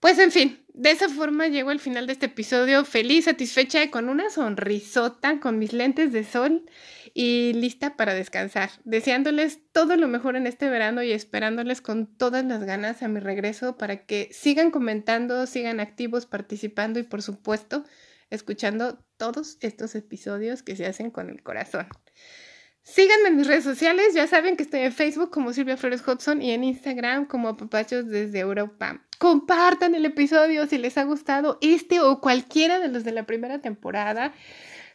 Pues 0.00 0.18
en 0.20 0.30
fin, 0.30 0.64
de 0.74 0.92
esa 0.92 1.08
forma 1.08 1.48
llego 1.48 1.70
al 1.70 1.80
final 1.80 2.06
de 2.06 2.12
este 2.12 2.26
episodio 2.26 2.84
feliz, 2.84 3.24
satisfecha 3.24 3.82
y 3.82 3.90
con 3.90 4.08
una 4.08 4.30
sonrisota, 4.30 5.40
con 5.40 5.58
mis 5.58 5.72
lentes 5.72 6.12
de 6.12 6.22
sol 6.22 6.66
y 7.14 7.52
lista 7.54 7.96
para 7.96 8.14
descansar, 8.14 8.70
deseándoles 8.84 9.58
todo 9.72 9.96
lo 9.96 10.06
mejor 10.06 10.36
en 10.36 10.46
este 10.46 10.68
verano 10.68 11.02
y 11.02 11.10
esperándoles 11.10 11.80
con 11.80 12.06
todas 12.06 12.44
las 12.44 12.62
ganas 12.62 13.02
a 13.02 13.08
mi 13.08 13.18
regreso 13.18 13.76
para 13.76 14.04
que 14.06 14.28
sigan 14.30 14.70
comentando, 14.70 15.46
sigan 15.46 15.80
activos, 15.80 16.26
participando 16.26 17.00
y 17.00 17.02
por 17.02 17.22
supuesto 17.22 17.84
escuchando 18.30 19.04
todos 19.16 19.56
estos 19.62 19.96
episodios 19.96 20.62
que 20.62 20.76
se 20.76 20.86
hacen 20.86 21.10
con 21.10 21.28
el 21.28 21.42
corazón. 21.42 21.88
Síganme 22.90 23.28
en 23.28 23.36
mis 23.36 23.46
redes 23.46 23.64
sociales, 23.64 24.14
ya 24.14 24.26
saben 24.26 24.56
que 24.56 24.62
estoy 24.62 24.80
en 24.80 24.94
Facebook 24.94 25.30
como 25.30 25.52
Silvia 25.52 25.76
Flores 25.76 26.02
Hudson 26.06 26.40
y 26.40 26.52
en 26.52 26.64
Instagram 26.64 27.26
como 27.26 27.54
Papachos 27.54 28.08
desde 28.08 28.38
Europa. 28.38 29.04
Compartan 29.18 29.94
el 29.94 30.06
episodio 30.06 30.66
si 30.66 30.78
les 30.78 30.96
ha 30.96 31.04
gustado 31.04 31.58
este 31.60 32.00
o 32.00 32.22
cualquiera 32.22 32.80
de 32.80 32.88
los 32.88 33.04
de 33.04 33.12
la 33.12 33.26
primera 33.26 33.60
temporada. 33.60 34.32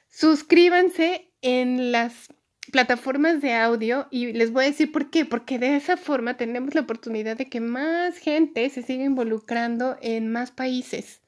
Suscríbanse 0.09 1.31
en 1.43 1.91
las 1.91 2.29
plataformas 2.71 3.41
de 3.41 3.53
audio 3.53 4.07
y 4.09 4.33
les 4.33 4.51
voy 4.51 4.65
a 4.65 4.67
decir 4.69 4.91
por 4.91 5.11
qué, 5.11 5.23
porque 5.23 5.59
de 5.59 5.75
esa 5.75 5.95
forma 5.95 6.35
tenemos 6.35 6.73
la 6.73 6.81
oportunidad 6.81 7.37
de 7.37 7.47
que 7.47 7.59
más 7.59 8.17
gente 8.17 8.67
se 8.71 8.81
siga 8.81 9.03
involucrando 9.03 9.97
en 10.01 10.31
más 10.31 10.49
países. 10.49 11.22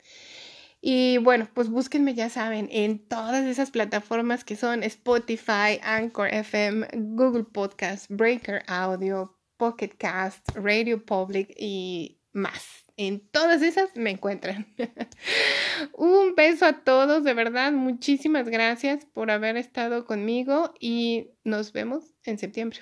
Y 0.87 1.17
bueno, 1.17 1.49
pues 1.51 1.67
búsquenme, 1.69 2.13
ya 2.13 2.29
saben, 2.29 2.69
en 2.71 2.99
todas 2.99 3.43
esas 3.47 3.71
plataformas 3.71 4.43
que 4.43 4.55
son 4.55 4.83
Spotify, 4.83 5.79
Anchor 5.81 6.31
FM, 6.31 6.87
Google 6.93 7.45
Podcast, 7.45 8.05
Breaker 8.07 8.61
Audio, 8.67 9.35
Pocket 9.57 9.89
Cast, 9.97 10.47
Radio 10.53 11.03
Public 11.03 11.51
y 11.57 12.19
más. 12.33 12.85
En 12.97 13.27
todas 13.29 13.63
esas 13.63 13.95
me 13.95 14.11
encuentran. 14.11 14.67
Un 15.93 16.35
beso 16.35 16.67
a 16.67 16.83
todos, 16.83 17.23
de 17.23 17.33
verdad, 17.33 17.71
muchísimas 17.71 18.47
gracias 18.47 19.05
por 19.05 19.31
haber 19.31 19.57
estado 19.57 20.05
conmigo 20.05 20.71
y 20.79 21.31
nos 21.43 21.73
vemos 21.73 22.13
en 22.25 22.37
septiembre. 22.37 22.81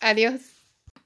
Adiós. 0.00 0.51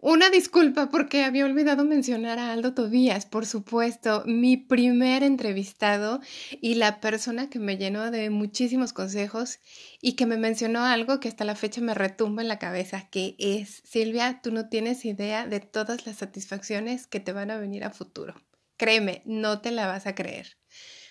Una 0.08 0.30
disculpa 0.30 0.88
porque 0.88 1.24
había 1.24 1.44
olvidado 1.44 1.84
mencionar 1.84 2.38
a 2.38 2.52
Aldo 2.52 2.74
Tobías, 2.74 3.26
por 3.26 3.44
supuesto, 3.44 4.22
mi 4.24 4.56
primer 4.56 5.24
entrevistado 5.24 6.20
y 6.60 6.76
la 6.76 7.00
persona 7.00 7.50
que 7.50 7.58
me 7.58 7.76
llenó 7.76 8.12
de 8.12 8.30
muchísimos 8.30 8.92
consejos 8.92 9.58
y 10.00 10.12
que 10.12 10.24
me 10.24 10.36
mencionó 10.36 10.84
algo 10.84 11.18
que 11.18 11.26
hasta 11.26 11.44
la 11.44 11.56
fecha 11.56 11.80
me 11.80 11.92
retumba 11.92 12.42
en 12.42 12.46
la 12.46 12.60
cabeza, 12.60 13.08
que 13.10 13.34
es, 13.40 13.82
Silvia, 13.84 14.38
tú 14.44 14.52
no 14.52 14.68
tienes 14.68 15.04
idea 15.04 15.44
de 15.44 15.58
todas 15.58 16.06
las 16.06 16.18
satisfacciones 16.18 17.08
que 17.08 17.18
te 17.18 17.32
van 17.32 17.50
a 17.50 17.58
venir 17.58 17.82
a 17.82 17.90
futuro. 17.90 18.36
Créeme, 18.76 19.22
no 19.24 19.60
te 19.60 19.72
la 19.72 19.88
vas 19.88 20.06
a 20.06 20.14
creer. 20.14 20.56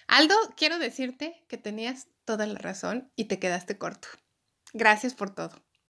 Aldo, 0.08 0.36
quiero 0.56 0.80
decirte 0.80 1.44
que 1.50 1.58
tenías 1.58 2.08
toda 2.24 2.48
la 2.48 2.60
razón 2.60 3.12
y 3.18 3.26
te 3.26 3.40
quedaste 3.40 3.78
corto. 3.78 4.08
Gracias 4.72 5.16
por 5.16 5.36
todo. 5.36 5.65